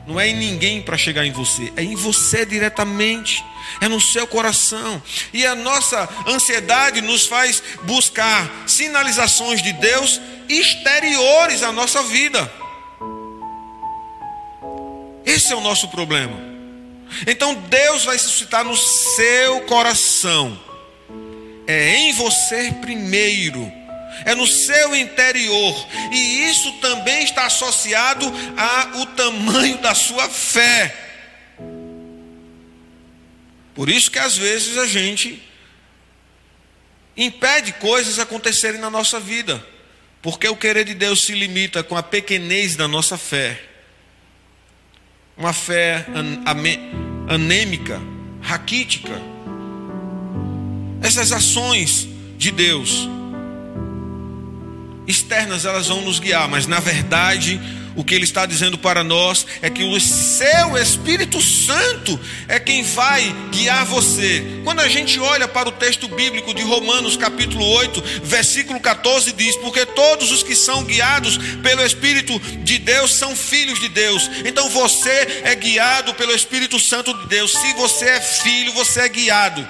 não 0.08 0.18
é 0.18 0.30
em 0.30 0.36
ninguém 0.36 0.82
para 0.82 0.98
chegar 0.98 1.26
em 1.26 1.32
você, 1.32 1.72
é 1.76 1.84
em 1.84 1.96
você 1.96 2.46
diretamente, 2.46 3.44
é 3.82 3.90
no 3.90 4.00
seu 4.00 4.26
coração. 4.26 5.02
E 5.34 5.46
a 5.46 5.54
nossa 5.54 6.08
ansiedade 6.26 7.02
nos 7.02 7.28
faz 7.28 7.62
buscar 7.84 8.50
sinalizações 8.66 9.62
de 9.62 9.74
Deus 9.74 10.22
exteriores 10.48 11.62
à 11.62 11.74
nossa 11.74 12.02
vida. 12.04 12.52
Esse 15.26 15.52
é 15.52 15.56
o 15.58 15.62
nosso 15.62 15.90
problema. 15.90 16.40
Então 17.28 17.54
Deus 17.54 18.06
vai 18.06 18.18
suscitar 18.18 18.64
no 18.64 18.78
seu 18.78 19.62
coração, 19.62 20.58
é 21.68 21.98
em 21.98 22.14
você 22.14 22.72
primeiro 22.80 23.70
é 24.26 24.36
no 24.36 24.48
seu 24.48 24.96
interior, 24.96 25.88
e 26.12 26.50
isso 26.50 26.72
também 26.74 27.24
está 27.24 27.46
associado 27.46 28.26
ao 28.96 29.06
tamanho 29.08 29.78
da 29.80 29.94
sua 29.94 30.30
fé. 30.30 30.96
Por 33.74 33.90
isso 33.90 34.10
que 34.10 34.18
às 34.18 34.36
vezes 34.36 34.78
a 34.78 34.88
gente 34.88 35.42
impede 37.16 37.74
coisas 37.74 38.20
acontecerem 38.20 38.80
na 38.80 38.90
nossa 38.90 39.20
vida, 39.20 39.64
Porque 40.20 40.48
o 40.48 40.56
querer 40.58 40.84
de 40.84 40.94
Deus 40.94 41.24
se 41.24 41.34
limita 41.34 41.84
com 41.84 41.96
a 41.96 42.04
pequenez 42.04 42.76
da 42.76 42.88
nossa 42.88 43.18
fé. 43.18 43.62
Uma 45.38 45.54
fé 45.54 46.06
anêmica, 47.30 48.02
raquítica. 48.42 49.22
Essas 51.02 51.32
ações 51.32 52.08
de 52.38 52.52
Deus 52.52 53.08
externas 55.08 55.66
elas 55.66 55.88
vão 55.88 56.02
nos 56.02 56.20
guiar, 56.20 56.48
mas 56.50 56.68
na 56.68 56.80
verdade 56.80 57.60
o 57.98 58.04
que 58.04 58.14
ele 58.14 58.26
está 58.26 58.46
dizendo 58.46 58.78
para 58.78 59.04
nós 59.04 59.48
é 59.60 59.72
que 59.72 59.84
o 59.84 60.00
seu 60.00 60.78
Espírito 60.78 61.42
Santo 61.42 62.20
é 62.48 62.60
quem 62.60 62.84
vai 62.84 63.36
guiar 63.52 63.86
você. 63.86 64.62
Quando 64.64 64.82
a 64.82 64.88
gente 64.88 65.20
olha 65.20 65.48
para 65.48 65.68
o 65.68 65.72
texto 65.72 66.08
bíblico 66.08 66.54
de 66.54 66.62
Romanos, 66.62 67.18
capítulo 67.18 67.66
8, 67.66 68.04
versículo 68.24 68.80
14, 68.80 69.34
diz: 69.34 69.56
Porque 69.58 69.84
todos 69.84 70.32
os 70.32 70.44
que 70.44 70.56
são 70.56 70.84
guiados 70.84 71.40
pelo 71.64 71.84
Espírito 71.84 72.40
de 72.64 72.78
Deus 72.78 73.16
são 73.16 73.36
filhos 73.36 73.80
de 73.80 73.90
Deus. 73.90 74.30
Então 74.46 74.70
você 74.70 75.42
é 75.44 75.56
guiado 75.56 76.14
pelo 76.14 76.36
Espírito 76.36 76.80
Santo 76.80 77.12
de 77.16 77.26
Deus. 77.26 77.52
Se 77.52 77.74
você 77.74 78.06
é 78.06 78.22
filho, 78.22 78.74
você 78.74 79.00
é 79.02 79.10
guiado. 79.10 79.68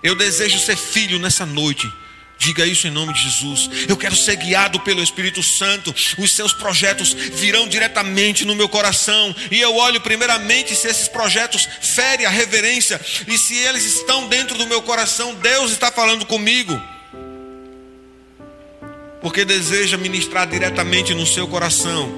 Eu 0.00 0.14
desejo 0.14 0.60
ser 0.60 0.76
filho 0.76 1.18
nessa 1.18 1.44
noite. 1.44 1.90
Diga 2.40 2.64
isso 2.64 2.88
em 2.88 2.90
nome 2.90 3.12
de 3.12 3.20
Jesus. 3.20 3.68
Eu 3.86 3.98
quero 3.98 4.16
ser 4.16 4.34
guiado 4.36 4.80
pelo 4.80 5.02
Espírito 5.02 5.42
Santo. 5.42 5.94
Os 6.16 6.32
seus 6.32 6.54
projetos 6.54 7.12
virão 7.12 7.68
diretamente 7.68 8.46
no 8.46 8.54
meu 8.54 8.66
coração. 8.66 9.36
E 9.50 9.60
eu 9.60 9.76
olho 9.76 10.00
primeiramente 10.00 10.74
se 10.74 10.88
esses 10.88 11.06
projetos 11.06 11.68
ferem 11.82 12.24
a 12.24 12.30
reverência. 12.30 12.98
E 13.28 13.36
se 13.36 13.54
eles 13.58 13.84
estão 13.84 14.26
dentro 14.26 14.56
do 14.56 14.66
meu 14.66 14.80
coração, 14.80 15.34
Deus 15.34 15.70
está 15.70 15.92
falando 15.92 16.24
comigo. 16.24 16.80
Porque 19.20 19.44
deseja 19.44 19.98
ministrar 19.98 20.46
diretamente 20.48 21.12
no 21.12 21.26
seu 21.26 21.46
coração. 21.46 22.08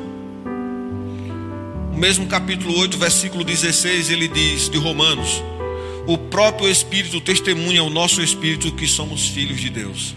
O 1.93 1.97
mesmo 1.97 2.29
capítulo 2.29 2.79
8, 2.79 2.97
versículo 2.97 3.43
16, 3.43 4.09
ele 4.09 4.29
diz 4.29 4.69
de 4.69 4.79
Romanos 4.79 5.43
o 6.07 6.19
próprio 6.19 6.69
Espírito 6.69 7.21
testemunha 7.21 7.81
ao 7.81 7.91
nosso 7.91 8.21
espírito 8.23 8.73
que 8.73 8.87
somos 8.87 9.29
filhos 9.29 9.61
de 9.61 9.71
Deus. 9.71 10.15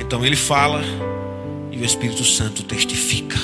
Então 0.00 0.24
ele 0.24 0.36
fala 0.36 0.82
e 1.70 1.76
o 1.76 1.84
Espírito 1.84 2.24
Santo 2.24 2.62
testifica. 2.62 3.38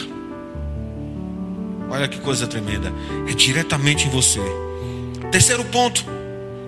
Olha 1.91 2.07
que 2.07 2.19
coisa 2.19 2.47
tremenda. 2.47 2.93
É 3.29 3.35
diretamente 3.35 4.07
em 4.07 4.11
você. 4.11 4.41
Terceiro 5.33 5.65
ponto. 5.65 6.05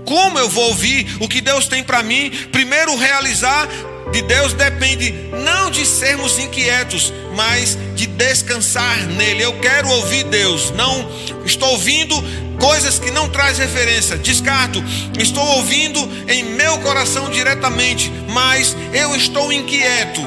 Como 0.05 0.39
eu 0.39 0.49
vou 0.49 0.69
ouvir 0.69 1.07
o 1.21 1.29
que 1.29 1.41
Deus 1.41 1.69
tem 1.69 1.85
para 1.85 2.03
mim? 2.03 2.31
Primeiro, 2.51 2.97
realizar 2.97 3.69
de 4.13 4.21
Deus 4.23 4.53
depende 4.53 5.13
não 5.45 5.71
de 5.71 5.87
sermos 5.87 6.39
inquietos, 6.39 7.13
mas 7.37 7.79
de 7.95 8.07
descansar 8.07 9.07
nele. 9.07 9.45
Eu 9.45 9.59
quero 9.61 9.89
ouvir 9.89 10.25
Deus, 10.25 10.73
não 10.73 11.09
estou 11.47 11.71
ouvindo 11.71 12.15
coisas 12.63 12.97
que 13.01 13.11
não 13.11 13.29
traz 13.29 13.59
referência. 13.59 14.17
Descarto. 14.17 14.83
Estou 15.19 15.45
ouvindo 15.57 15.99
em 16.29 16.45
meu 16.45 16.79
coração 16.79 17.29
diretamente, 17.29 18.11
mas 18.31 18.77
eu 18.95 19.17
estou 19.17 19.53
inquieto. 19.53 20.21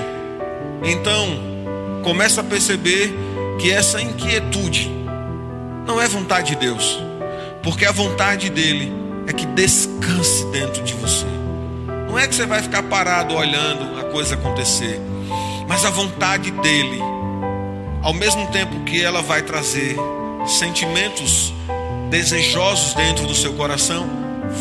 Então, 0.83 2.01
começa 2.03 2.41
a 2.41 2.43
perceber 2.43 3.15
que 3.57 3.71
essa 3.71 4.01
inquietude 4.01 4.91
não 5.87 6.01
é 6.01 6.07
vontade 6.09 6.49
de 6.49 6.57
Deus, 6.57 6.99
porque 7.63 7.85
a 7.85 7.91
vontade 7.91 8.49
dele 8.49 8.91
é 9.27 9.31
que 9.31 9.45
descanse 9.45 10.45
dentro 10.47 10.83
de 10.83 10.93
você. 10.93 11.25
Não 12.07 12.19
é 12.19 12.27
que 12.27 12.35
você 12.35 12.45
vai 12.45 12.61
ficar 12.61 12.83
parado 12.83 13.33
olhando 13.33 13.97
a 13.97 14.03
coisa 14.11 14.35
acontecer, 14.35 14.99
mas 15.69 15.85
a 15.85 15.89
vontade 15.89 16.51
dele, 16.51 16.99
ao 18.01 18.13
mesmo 18.13 18.45
tempo 18.47 18.83
que 18.83 19.01
ela 19.01 19.21
vai 19.21 19.41
trazer 19.41 19.95
sentimentos 20.45 21.53
desejosos 22.09 22.93
dentro 22.93 23.25
do 23.25 23.35
seu 23.35 23.53
coração, 23.53 24.07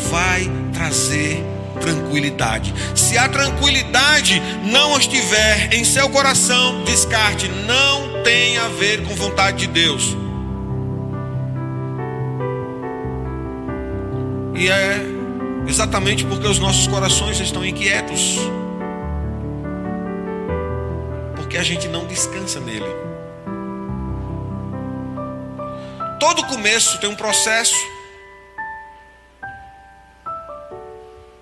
vai 0.09 0.49
trazer 0.73 1.43
tranquilidade. 1.79 2.73
Se 2.95 3.17
a 3.17 3.27
tranquilidade 3.27 4.41
não 4.63 4.97
estiver 4.97 5.73
em 5.73 5.83
seu 5.83 6.09
coração, 6.09 6.83
descarte, 6.83 7.47
não 7.47 8.23
tem 8.23 8.57
a 8.57 8.67
ver 8.69 9.03
com 9.03 9.13
vontade 9.15 9.57
de 9.59 9.67
Deus. 9.67 10.15
E 14.55 14.69
é 14.69 15.05
exatamente 15.67 16.23
porque 16.25 16.47
os 16.47 16.59
nossos 16.59 16.87
corações 16.87 17.39
estão 17.39 17.65
inquietos. 17.65 18.39
Porque 21.35 21.57
a 21.57 21.63
gente 21.63 21.87
não 21.87 22.05
descansa 22.05 22.59
nele. 22.59 23.14
Todo 26.19 26.45
começo 26.45 26.97
tem 26.99 27.09
um 27.09 27.15
processo 27.15 27.75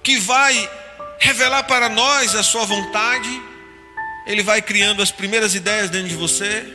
que 0.03 0.17
vai 0.17 0.69
revelar 1.19 1.63
para 1.63 1.89
nós 1.89 2.35
a 2.35 2.43
sua 2.43 2.65
vontade. 2.65 3.29
Ele 4.25 4.43
vai 4.43 4.61
criando 4.61 5.01
as 5.01 5.11
primeiras 5.11 5.53
ideias 5.55 5.89
dentro 5.89 6.09
de 6.09 6.15
você, 6.15 6.65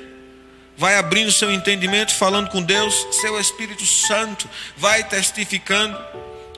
vai 0.77 0.97
abrindo 0.97 1.33
seu 1.33 1.51
entendimento, 1.51 2.15
falando 2.15 2.51
com 2.51 2.63
Deus, 2.63 3.07
seu 3.13 3.39
Espírito 3.41 3.85
Santo 3.85 4.49
vai 4.77 5.03
testificando, 5.05 5.99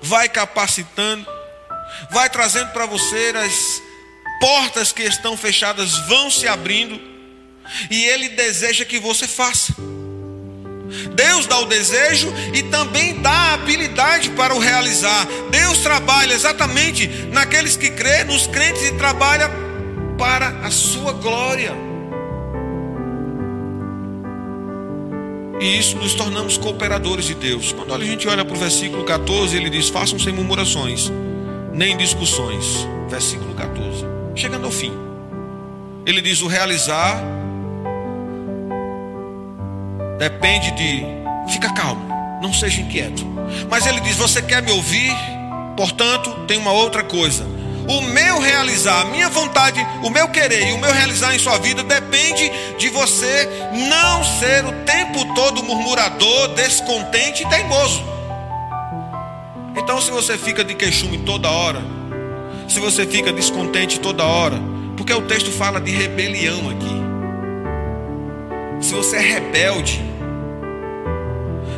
vai 0.03 0.29
capacitando, 0.29 1.27
vai 2.11 2.29
trazendo 2.29 2.71
para 2.73 2.87
você 2.87 3.33
as 3.37 3.83
portas 4.41 4.93
que 4.93 5.03
estão 5.03 5.37
fechadas 5.37 5.97
vão 6.09 6.31
se 6.31 6.49
abrindo, 6.49 7.01
e 7.91 8.05
ele 8.05 8.31
deseja 8.31 8.85
que 8.85 8.99
você 8.99 9.29
faça. 9.29 9.75
Deus 11.15 11.47
dá 11.47 11.59
o 11.59 11.67
desejo 11.67 12.33
e 12.53 12.63
também 12.65 13.21
dá 13.21 13.31
a 13.31 13.55
habilidade 13.55 14.31
para 14.31 14.55
o 14.55 14.59
realizar. 14.59 15.27
Deus 15.51 15.79
trabalha 15.79 16.35
exatamente 16.35 17.07
naqueles 17.33 17.77
que 17.77 17.91
crê, 17.91 18.25
nos 18.25 18.47
crentes 18.47 18.89
e 18.89 18.93
trabalha 18.93 19.51
para 20.19 20.49
a 20.67 20.71
sua 20.71 21.13
glória. 21.13 21.73
E 25.61 25.79
isso 25.79 25.97
nos 25.97 26.15
tornamos 26.15 26.57
cooperadores 26.57 27.27
de 27.27 27.35
Deus. 27.35 27.73
Quando 27.73 27.95
a 27.95 27.99
gente 28.03 28.27
olha 28.27 28.45
para 28.45 28.57
o 28.57 28.59
versículo 28.59 29.05
14, 29.05 29.57
ele 29.57 29.69
diz: 29.69 29.91
Façam 29.91 30.19
sem 30.19 30.33
murmurações, 30.33 31.13
nem 31.73 31.97
discussões. 31.97 32.89
Versículo 33.09 33.55
14. 33.55 34.07
Chegando 34.35 34.65
ao 34.65 34.71
fim. 34.71 34.93
Ele 36.07 36.23
diz: 36.23 36.41
O 36.41 36.47
realizar 36.47 37.23
depende 40.21 40.71
de. 40.73 41.03
Fica 41.51 41.73
calmo, 41.73 42.07
não 42.43 42.53
seja 42.53 42.83
inquieto. 42.83 43.27
Mas 43.71 43.87
ele 43.87 44.01
diz: 44.01 44.17
Você 44.17 44.43
quer 44.43 44.63
me 44.63 44.71
ouvir? 44.71 45.11
Portanto, 45.77 46.31
tem 46.47 46.59
uma 46.59 46.73
outra 46.73 47.03
coisa. 47.03 47.47
O 47.89 48.03
meu 48.03 48.39
realizar, 48.39 49.01
a 49.01 49.05
minha 49.07 49.31
vontade, 49.31 49.85
o 50.05 50.11
meu 50.11 50.29
querer 50.29 50.69
e 50.69 50.73
o 50.73 50.79
meu 50.79 50.93
realizar 50.93 51.35
em 51.35 51.39
sua 51.39 51.59
vida 51.59 51.83
depende 51.83 52.53
de 52.79 52.89
você 52.91 53.49
não 53.89 54.23
ser 54.23 54.65
o 54.65 54.73
tempo 54.85 55.35
todo 55.35 55.63
murmurador, 55.63 56.49
descontente 56.49 57.43
e 57.43 57.49
teimoso. 57.49 58.05
Então, 59.75 60.01
se 60.01 60.11
você 60.11 60.37
fica 60.37 60.63
de 60.63 60.75
queixume 60.75 61.19
toda 61.19 61.51
hora, 61.51 61.81
se 62.69 62.79
você 62.79 63.07
fica 63.07 63.33
descontente 63.33 63.99
toda 63.99 64.25
hora, 64.25 64.57
porque 64.97 65.15
o 65.15 65.23
texto 65.23 65.51
fala 65.51 65.81
de 65.81 65.91
rebelião 65.91 66.69
aqui. 66.69 67.01
Se 68.87 68.95
você 68.95 69.17
é 69.17 69.21
rebelde, 69.21 70.10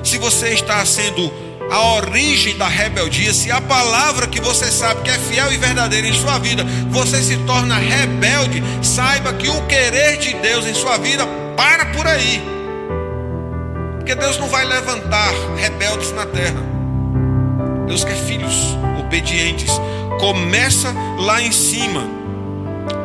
se 0.02 0.18
você 0.18 0.48
está 0.48 0.84
sendo 0.84 1.32
a 1.70 1.94
origem 1.94 2.56
da 2.56 2.68
rebeldia, 2.68 3.32
se 3.32 3.50
a 3.50 3.60
palavra 3.60 4.26
que 4.26 4.40
você 4.40 4.70
sabe 4.70 5.02
que 5.02 5.10
é 5.10 5.18
fiel 5.18 5.52
e 5.52 5.56
verdadeira 5.56 6.06
em 6.06 6.12
sua 6.12 6.38
vida, 6.38 6.64
você 6.90 7.22
se 7.22 7.36
torna 7.38 7.76
rebelde, 7.76 8.62
saiba 8.82 9.32
que 9.32 9.48
o 9.48 9.62
querer 9.66 10.18
de 10.18 10.34
Deus 10.34 10.66
em 10.66 10.74
sua 10.74 10.98
vida 10.98 11.26
para 11.56 11.86
por 11.86 12.06
aí. 12.06 12.42
Porque 13.96 14.14
Deus 14.14 14.36
não 14.38 14.48
vai 14.48 14.66
levantar 14.66 15.32
rebeldes 15.56 16.12
na 16.12 16.26
terra. 16.26 16.60
Deus 17.86 18.04
quer 18.04 18.16
filhos 18.16 18.76
obedientes. 18.98 19.70
Começa 20.18 20.94
lá 21.18 21.40
em 21.40 21.52
cima. 21.52 22.04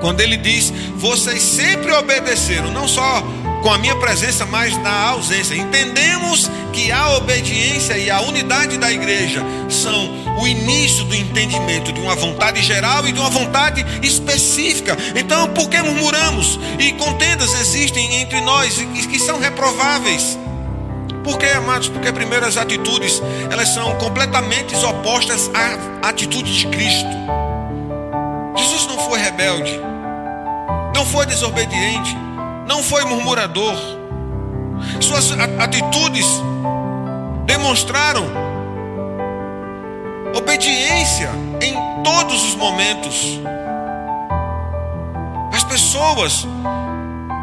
Quando 0.02 0.22
ele 0.22 0.38
diz: 0.38 0.74
"Vocês 0.96 1.42
sempre 1.42 1.92
obedeceram, 1.92 2.72
não 2.72 2.88
só 2.88 3.24
com 3.62 3.72
a 3.72 3.78
minha 3.78 3.96
presença, 3.96 4.46
mas 4.46 4.78
na 4.78 5.10
ausência. 5.10 5.56
Entendemos 5.56 6.50
que 6.72 6.92
a 6.92 7.18
obediência 7.18 7.98
e 7.98 8.10
a 8.10 8.22
unidade 8.22 8.78
da 8.78 8.92
igreja 8.92 9.44
são 9.70 10.38
o 10.40 10.48
início 10.48 11.04
do 11.06 11.16
entendimento 11.16 11.92
de 11.92 12.00
uma 12.00 12.16
vontade 12.16 12.62
geral 12.62 13.08
e 13.08 13.12
de 13.12 13.20
uma 13.20 13.30
vontade 13.30 13.86
específica. 14.02 14.98
Então, 15.16 15.48
por 15.50 15.70
que 15.70 15.82
murmuramos? 15.82 16.60
E 16.80 16.94
contendas 16.94 17.54
existem 17.60 18.22
entre 18.22 18.42
nós 18.42 18.78
que 19.10 19.20
são 19.20 19.40
reprováveis. 19.40 20.38
Por 21.24 21.38
amados? 21.58 21.90
Porque 21.90 22.10
primeiro 22.14 22.46
as 22.46 22.56
atitudes, 22.56 23.22
elas 23.52 23.68
são 23.70 23.96
completamente 23.98 24.74
opostas 24.86 25.52
à 25.54 26.08
atitude 26.08 26.58
de 26.58 26.68
Cristo. 26.68 27.10
Jesus 28.56 28.88
não 28.88 28.98
foi 29.00 29.20
rebelde. 29.20 29.78
não 30.96 31.06
foi 31.06 31.26
desobediente, 31.26 32.18
não 32.68 32.84
foi 32.84 33.04
murmurador. 33.06 33.76
Suas 35.02 35.32
atitudes 35.60 36.26
demonstraram 37.46 38.28
obediência 40.36 41.30
em 41.62 42.04
todos 42.04 42.44
os 42.44 42.56
momentos. 42.56 43.40
As 45.54 45.64
pessoas, 45.64 46.46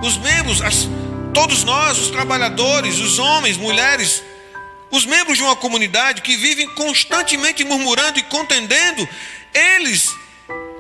os 0.03 0.19
membros, 0.19 0.63
as, 0.63 0.89
todos 1.33 1.65
nós, 1.65 1.99
os 1.99 2.11
trabalhadores, 2.11 3.01
os 3.01 3.19
homens, 3.19 3.57
mulheres, 3.57 4.23
os 4.91 5.07
membros 5.07 5.39
de 5.39 5.43
uma 5.43 5.57
comunidade 5.57 6.23
que 6.23 6.37
vivem 6.37 6.69
constantemente 6.69 7.65
murmurando 7.65 8.19
e 8.19 8.23
contendendo, 8.23 9.09
eles 9.53 10.15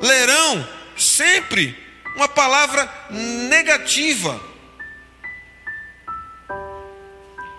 lerão 0.00 0.68
sempre 0.96 1.83
uma 2.14 2.28
palavra 2.28 2.90
negativa. 3.10 4.40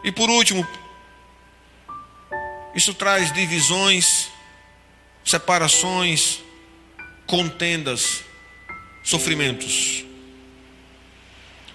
E 0.04 0.12
por 0.12 0.30
último, 0.30 0.66
isso 2.76 2.94
traz 2.94 3.32
divisões, 3.34 4.30
separações, 5.24 6.42
contendas, 7.26 8.24
sofrimentos. 9.04 10.06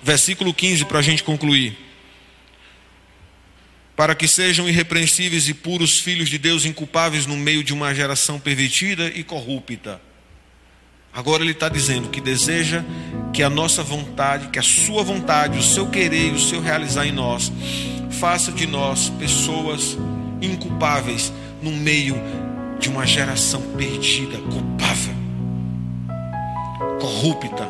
Versículo 0.03 0.55
15 0.55 0.85
para 0.85 1.01
a 1.01 1.03
gente 1.03 1.22
concluir. 1.22 1.76
Para 3.97 4.14
que 4.14 4.26
sejam 4.26 4.66
irrepreensíveis 4.66 5.49
e 5.49 5.53
puros 5.53 6.01
filhos 6.01 6.31
de 6.31 6.39
Deus, 6.39 6.64
inculpáveis 6.64 7.26
no 7.26 7.37
meio 7.37 7.62
de 7.62 7.74
uma 7.74 7.95
geração 7.95 8.41
pervertida 8.41 9.09
e 9.09 9.22
corrupta. 9.22 10.01
Agora 11.13 11.43
ele 11.43 11.53
está 11.53 11.69
dizendo 11.69 12.09
que 12.09 12.21
deseja 12.21 12.85
que 13.33 13.43
a 13.43 13.51
nossa 13.51 13.83
vontade, 13.83 14.49
que 14.49 14.59
a 14.59 14.63
sua 14.63 15.03
vontade, 15.03 15.59
o 15.59 15.63
seu 15.63 15.89
querer 15.89 16.33
o 16.33 16.39
seu 16.39 16.61
realizar 16.61 17.07
em 17.07 17.13
nós, 17.13 17.53
faça 18.11 18.53
de 18.53 18.67
nós 18.67 19.09
pessoas 19.11 19.97
inculpáveis 20.41 21.33
no 21.63 21.73
meio 21.73 22.17
de 22.79 22.89
uma 22.89 23.07
geração 23.07 23.61
perdida, 23.77 24.39
culpável, 24.39 25.15
corrupta. 27.01 27.69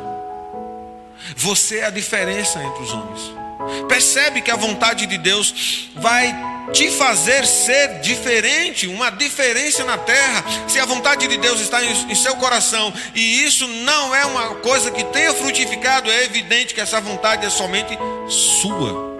Você 1.37 1.79
é 1.79 1.87
a 1.87 1.91
diferença 1.91 2.63
entre 2.63 2.83
os 2.83 2.93
homens. 2.93 3.40
Percebe 3.89 4.41
que 4.41 4.51
a 4.51 4.57
vontade 4.57 5.07
de 5.07 5.19
Deus 5.19 5.91
vai 5.97 6.35
te 6.73 6.91
fazer 6.91 7.45
ser 7.47 8.01
diferente, 8.01 8.87
uma 8.87 9.11
diferença 9.11 9.85
na 9.85 9.99
terra. 9.99 10.45
Se 10.69 10.79
a 10.79 10.85
vontade 10.85 11.27
de 11.27 11.37
Deus 11.37 11.61
está 11.61 11.85
em, 11.85 12.15
seu 12.15 12.37
coração 12.37 12.93
e 13.15 13.45
isso 13.45 13.67
não 13.67 14.15
é 14.15 14.25
uma 14.25 14.55
coisa 14.57 14.91
que 14.91 15.05
tenha 15.05 15.33
frutificado, 15.35 16.11
é 16.11 16.25
evidente 16.25 16.75
que 16.75 16.81
essa 16.81 17.01
vontade 17.01 17.45
é 17.45 17.51
somente 17.51 17.99
sua. 18.29 19.11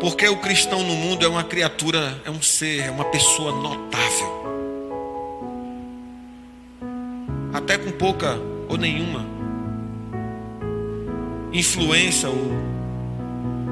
Porque 0.00 0.28
o 0.28 0.36
cristão 0.36 0.82
no 0.82 0.94
mundo 0.94 1.24
é 1.24 1.28
uma 1.28 1.44
criatura, 1.44 2.20
é 2.24 2.30
um 2.30 2.42
ser, 2.42 2.80
é 2.80 2.90
uma 2.90 3.04
pessoa 3.06 3.52
notável. 3.52 4.44
Até 7.52 7.78
com 7.78 7.90
pouca 7.92 8.38
ou 8.68 8.76
nenhuma 8.76 9.33
influência 11.54 12.28
ou 12.28 12.52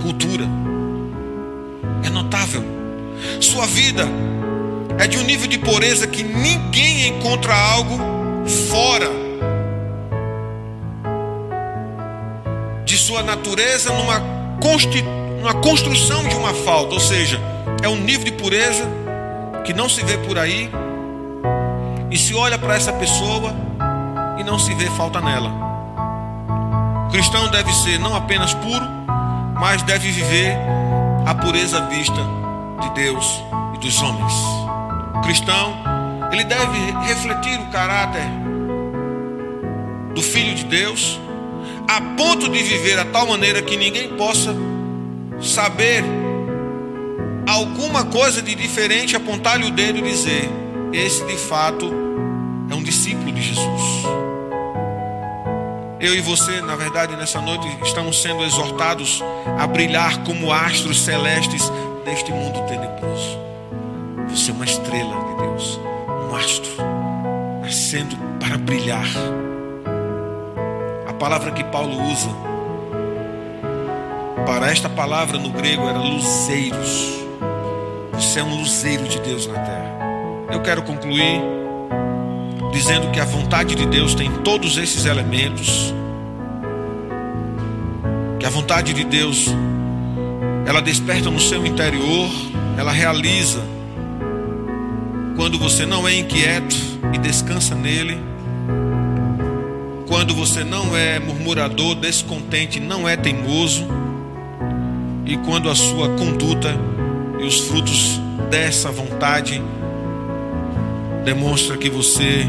cultura. 0.01 0.45
É 2.05 2.11
notável. 2.11 2.63
Sua 3.41 3.67
vida 3.67 4.09
é 4.99 5.07
de 5.07 5.19
um 5.19 5.25
nível 5.25 5.49
de 5.49 5.59
pureza 5.59 6.07
que 6.07 6.23
ninguém 6.23 7.09
encontra 7.09 7.55
algo 7.55 7.99
fora 8.71 9.11
de 12.85 12.97
sua 12.97 13.23
natureza 13.23 13.93
numa, 13.93 14.21
numa 15.39 15.55
construção 15.55 16.27
de 16.29 16.35
uma 16.37 16.55
falta. 16.55 16.95
Ou 16.95 17.01
seja, 17.01 17.41
é 17.83 17.89
um 17.89 17.97
nível 17.97 18.25
de 18.25 18.33
pureza 18.33 18.85
que 19.65 19.73
não 19.73 19.89
se 19.89 20.05
vê 20.05 20.17
por 20.19 20.39
aí 20.39 20.71
e 22.11 22.17
se 22.17 22.35
olha 22.35 22.59
para 22.59 22.77
essa 22.77 22.93
pessoa 22.93 23.55
e 24.39 24.45
não 24.45 24.59
se 24.59 24.75
vê 24.75 24.87
falta 24.91 25.21
nela. 25.21 25.72
Cristão 27.13 27.47
deve 27.49 27.71
ser 27.75 28.01
não 28.01 28.17
apenas 28.17 28.55
puro, 28.55 28.87
mas 29.61 29.83
deve 29.83 30.11
viver 30.11 30.57
a 31.27 31.35
pureza 31.35 31.83
vista 31.83 32.17
de 32.81 32.89
Deus 32.95 33.43
e 33.75 33.79
dos 33.79 34.01
homens. 34.01 34.33
O 35.17 35.21
cristão, 35.21 35.75
ele 36.33 36.43
deve 36.43 36.79
refletir 37.07 37.61
o 37.61 37.67
caráter 37.71 38.25
do 40.15 40.23
Filho 40.23 40.55
de 40.55 40.65
Deus, 40.65 41.21
a 41.87 42.01
ponto 42.17 42.49
de 42.49 42.63
viver 42.63 42.99
a 42.99 43.05
tal 43.05 43.27
maneira 43.27 43.61
que 43.61 43.77
ninguém 43.77 44.17
possa 44.17 44.57
saber 45.39 46.03
alguma 47.47 48.07
coisa 48.07 48.41
de 48.41 48.55
diferente, 48.55 49.15
apontar-lhe 49.15 49.67
o 49.67 49.71
dedo 49.71 49.99
e 49.99 50.03
dizer: 50.03 50.51
esse 50.95 51.23
de 51.27 51.37
fato 51.37 51.93
é 52.71 52.75
um 52.75 52.83
discípulo 52.83 53.31
de 53.31 53.43
Jesus. 53.43 54.12
Eu 56.03 56.17
e 56.17 56.21
você, 56.21 56.61
na 56.61 56.75
verdade, 56.75 57.15
nessa 57.15 57.41
noite 57.41 57.65
estamos 57.85 58.21
sendo 58.21 58.43
exortados 58.43 59.23
a 59.57 59.65
brilhar 59.69 60.25
como 60.25 60.53
astros 60.53 61.01
celestes 61.01 61.71
neste 62.05 62.33
mundo 62.33 62.61
tenebroso. 62.67 63.39
Você 64.29 64.51
é 64.51 64.55
uma 64.55 64.65
estrela 64.65 65.15
de 65.15 65.43
Deus, 65.43 65.79
um 66.29 66.35
astro, 66.35 66.73
nascendo 67.61 68.17
para 68.41 68.59
brilhar. 68.59 69.07
A 71.09 71.13
palavra 71.13 71.53
que 71.53 71.63
Paulo 71.63 72.03
usa 72.11 72.31
para 74.45 74.73
esta 74.73 74.89
palavra 74.89 75.39
no 75.39 75.51
grego 75.51 75.89
era 75.89 76.01
luzeiros. 76.01 77.13
Você 78.15 78.41
é 78.41 78.43
um 78.43 78.57
luzeiro 78.57 79.05
de 79.05 79.21
Deus 79.21 79.47
na 79.47 79.55
terra. 79.55 79.99
Eu 80.51 80.61
quero 80.63 80.83
concluir 80.83 81.62
dizendo 82.73 83.11
que 83.13 83.21
a 83.21 83.25
vontade 83.25 83.75
de 83.75 83.87
Deus 83.87 84.15
tem 84.15 84.31
todos 84.43 84.79
esses 84.79 85.05
elementos. 85.05 85.95
Que 88.41 88.47
a 88.47 88.51
vontade 88.51 88.93
de 88.93 89.05
Deus 89.05 89.49
ela 90.67 90.81
desperta 90.81 91.31
no 91.31 91.39
seu 91.39 91.67
interior, 91.67 92.31
ela 92.79 92.91
realiza 92.91 93.61
quando 95.37 95.59
você 95.59 95.85
não 95.85 96.07
é 96.09 96.15
inquieto 96.15 96.77
e 97.13 97.19
descansa 97.19 97.75
nele. 97.75 98.19
Quando 100.07 100.35
você 100.35 100.63
não 100.63 100.97
é 100.97 101.19
murmurador, 101.19 101.95
descontente, 101.95 102.79
não 102.79 103.09
é 103.09 103.17
teimoso. 103.17 103.87
E 105.27 105.37
quando 105.39 105.71
a 105.71 105.75
sua 105.75 106.09
conduta 106.11 106.77
e 107.39 107.45
os 107.45 107.61
frutos 107.61 108.21
dessa 108.51 108.91
vontade 108.91 109.63
demonstra 111.25 111.77
que 111.77 111.89
você 111.89 112.47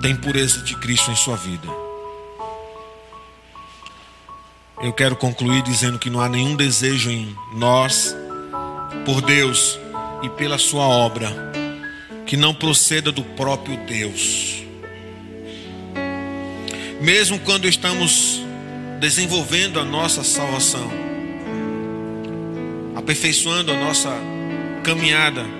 tem 0.00 0.14
pureza 0.14 0.60
de 0.62 0.76
Cristo 0.76 1.10
em 1.10 1.16
sua 1.16 1.36
vida. 1.36 1.68
Eu 4.80 4.92
quero 4.92 5.16
concluir 5.16 5.62
dizendo 5.62 5.98
que 5.98 6.08
não 6.08 6.20
há 6.20 6.28
nenhum 6.28 6.54
desejo 6.54 7.10
em 7.10 7.36
nós, 7.52 8.14
por 9.04 9.20
Deus 9.20 9.78
e 10.22 10.28
pela 10.30 10.56
Sua 10.56 10.86
obra, 10.86 11.28
que 12.24 12.36
não 12.36 12.54
proceda 12.54 13.10
do 13.10 13.24
próprio 13.24 13.76
Deus. 13.86 14.62
Mesmo 17.00 17.40
quando 17.40 17.66
estamos 17.66 18.40
desenvolvendo 19.00 19.80
a 19.80 19.84
nossa 19.84 20.22
salvação, 20.22 20.90
aperfeiçoando 22.94 23.72
a 23.72 23.76
nossa 23.76 24.12
caminhada, 24.84 25.57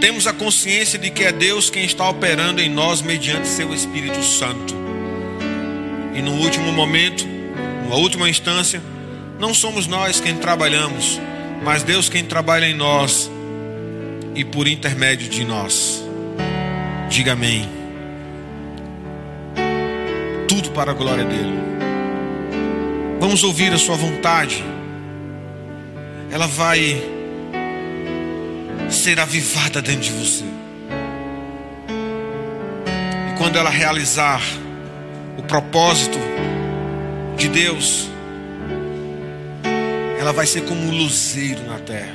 temos 0.00 0.26
a 0.26 0.32
consciência 0.32 0.98
de 0.98 1.10
que 1.10 1.24
é 1.24 1.30
Deus 1.30 1.68
quem 1.68 1.84
está 1.84 2.08
operando 2.08 2.60
em 2.60 2.70
nós 2.70 3.02
mediante 3.02 3.46
seu 3.46 3.72
Espírito 3.74 4.22
Santo. 4.22 4.74
E 6.14 6.22
no 6.22 6.32
último 6.32 6.72
momento, 6.72 7.26
numa 7.84 7.96
última 7.96 8.28
instância, 8.28 8.82
não 9.38 9.52
somos 9.52 9.86
nós 9.86 10.18
quem 10.18 10.36
trabalhamos, 10.36 11.20
mas 11.62 11.82
Deus 11.82 12.08
quem 12.08 12.24
trabalha 12.24 12.66
em 12.66 12.74
nós 12.74 13.30
e 14.34 14.44
por 14.44 14.66
intermédio 14.66 15.28
de 15.28 15.44
nós. 15.44 16.02
Diga 17.10 17.32
amém. 17.32 17.68
Tudo 20.48 20.70
para 20.70 20.92
a 20.92 20.94
glória 20.94 21.24
dele. 21.24 21.58
Vamos 23.20 23.44
ouvir 23.44 23.72
a 23.72 23.78
sua 23.78 23.96
vontade. 23.96 24.64
Ela 26.30 26.46
vai 26.46 27.19
ser 28.90 29.20
avivada 29.20 29.80
dentro 29.80 30.02
de 30.02 30.12
você. 30.12 30.44
E 33.28 33.38
quando 33.38 33.56
ela 33.56 33.70
realizar 33.70 34.42
o 35.38 35.42
propósito 35.42 36.18
de 37.36 37.48
Deus, 37.48 38.08
ela 40.18 40.32
vai 40.32 40.46
ser 40.46 40.62
como 40.62 40.80
um 40.82 40.90
luzeiro 40.90 41.62
na 41.66 41.78
terra, 41.78 42.14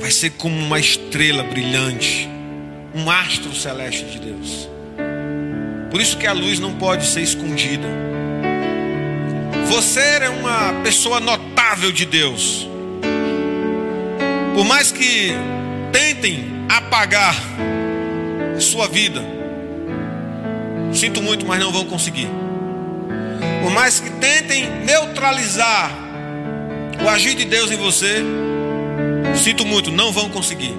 vai 0.00 0.10
ser 0.10 0.30
como 0.30 0.56
uma 0.56 0.78
estrela 0.78 1.44
brilhante, 1.44 2.28
um 2.94 3.10
astro 3.10 3.54
celeste 3.54 4.04
de 4.06 4.18
Deus. 4.18 4.68
Por 5.90 6.00
isso 6.00 6.16
que 6.16 6.26
a 6.26 6.32
luz 6.32 6.58
não 6.58 6.74
pode 6.74 7.06
ser 7.06 7.20
escondida. 7.20 7.86
Você 9.68 10.00
é 10.00 10.28
uma 10.28 10.72
pessoa 10.82 11.20
notável 11.20 11.92
de 11.92 12.04
Deus. 12.04 12.68
Por 14.56 14.64
mais 14.64 14.90
que 14.90 15.34
tentem 15.92 16.64
apagar 16.66 17.36
a 18.56 18.58
sua 18.58 18.88
vida, 18.88 19.22
sinto 20.94 21.20
muito, 21.20 21.44
mas 21.44 21.60
não 21.60 21.70
vão 21.70 21.84
conseguir. 21.84 22.26
Por 23.62 23.70
mais 23.70 24.00
que 24.00 24.08
tentem 24.12 24.66
neutralizar 24.82 25.90
o 27.04 27.06
agir 27.06 27.34
de 27.34 27.44
Deus 27.44 27.70
em 27.70 27.76
você, 27.76 28.24
sinto 29.34 29.66
muito, 29.66 29.92
não 29.92 30.10
vão 30.10 30.30
conseguir. 30.30 30.74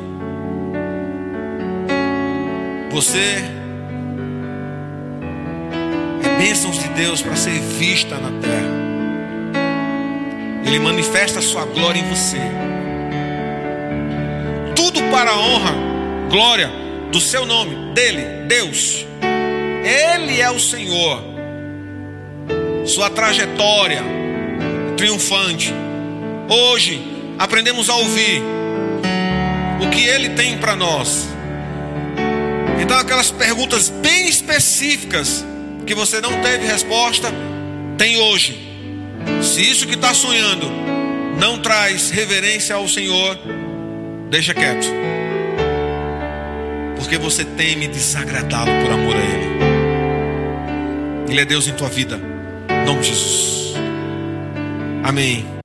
Você 2.90 3.44
é 6.24 6.38
bênçãos 6.40 6.80
de 6.80 6.88
Deus 6.88 7.22
para 7.22 7.36
ser 7.36 7.60
vista 7.60 8.16
na 8.18 8.32
terra. 8.42 8.76
Ele 10.66 10.80
manifesta 10.80 11.38
a 11.38 11.44
sua 11.44 11.64
glória 11.66 12.00
em 12.00 12.10
você. 12.10 12.42
Para 15.12 15.32
a 15.32 15.40
honra, 15.40 15.74
glória 16.30 16.70
do 17.12 17.20
seu 17.20 17.46
nome, 17.46 17.94
dele, 17.94 18.46
Deus. 18.48 19.06
Ele 19.84 20.40
é 20.42 20.52
o 20.52 20.60
Senhor. 20.60 21.24
Sua 22.86 23.10
trajetória 23.10 24.04
triunfante. 24.98 25.74
Hoje 26.50 27.02
aprendemos 27.38 27.90
a 27.90 27.96
ouvir 27.96 28.42
o 29.82 29.90
que 29.90 30.04
ele 30.04 30.30
tem 30.30 30.58
para 30.58 30.76
nós. 30.76 31.28
Então, 32.82 32.98
aquelas 32.98 33.32
perguntas 33.32 33.90
bem 33.90 34.28
específicas 34.28 35.46
que 35.86 35.94
você 35.96 36.20
não 36.20 36.42
teve 36.42 36.66
resposta, 36.66 37.32
tem 37.98 38.18
hoje. 38.18 38.68
Se 39.42 39.62
isso 39.62 39.88
que 39.88 39.96
está 39.96 40.14
sonhando 40.14 40.70
não 41.40 41.60
traz 41.60 42.10
reverência 42.10 42.76
ao 42.76 42.88
Senhor, 42.88 43.38
deixa 44.30 44.54
quieto. 44.54 44.88
Porque 46.96 47.18
você 47.18 47.46
teme 47.46 47.88
desagradá-lo 47.88 48.72
por 48.82 48.92
amor 48.92 49.16
a 49.16 49.20
Ele. 49.20 49.48
Ele 51.30 51.42
é 51.42 51.46
Deus 51.46 51.68
em 51.68 51.74
tua 51.74 51.90
vida. 51.90 52.20
Em 52.70 52.86
nome 52.86 53.02
de 53.02 53.08
Jesus. 53.08 53.74
Amém. 55.04 55.57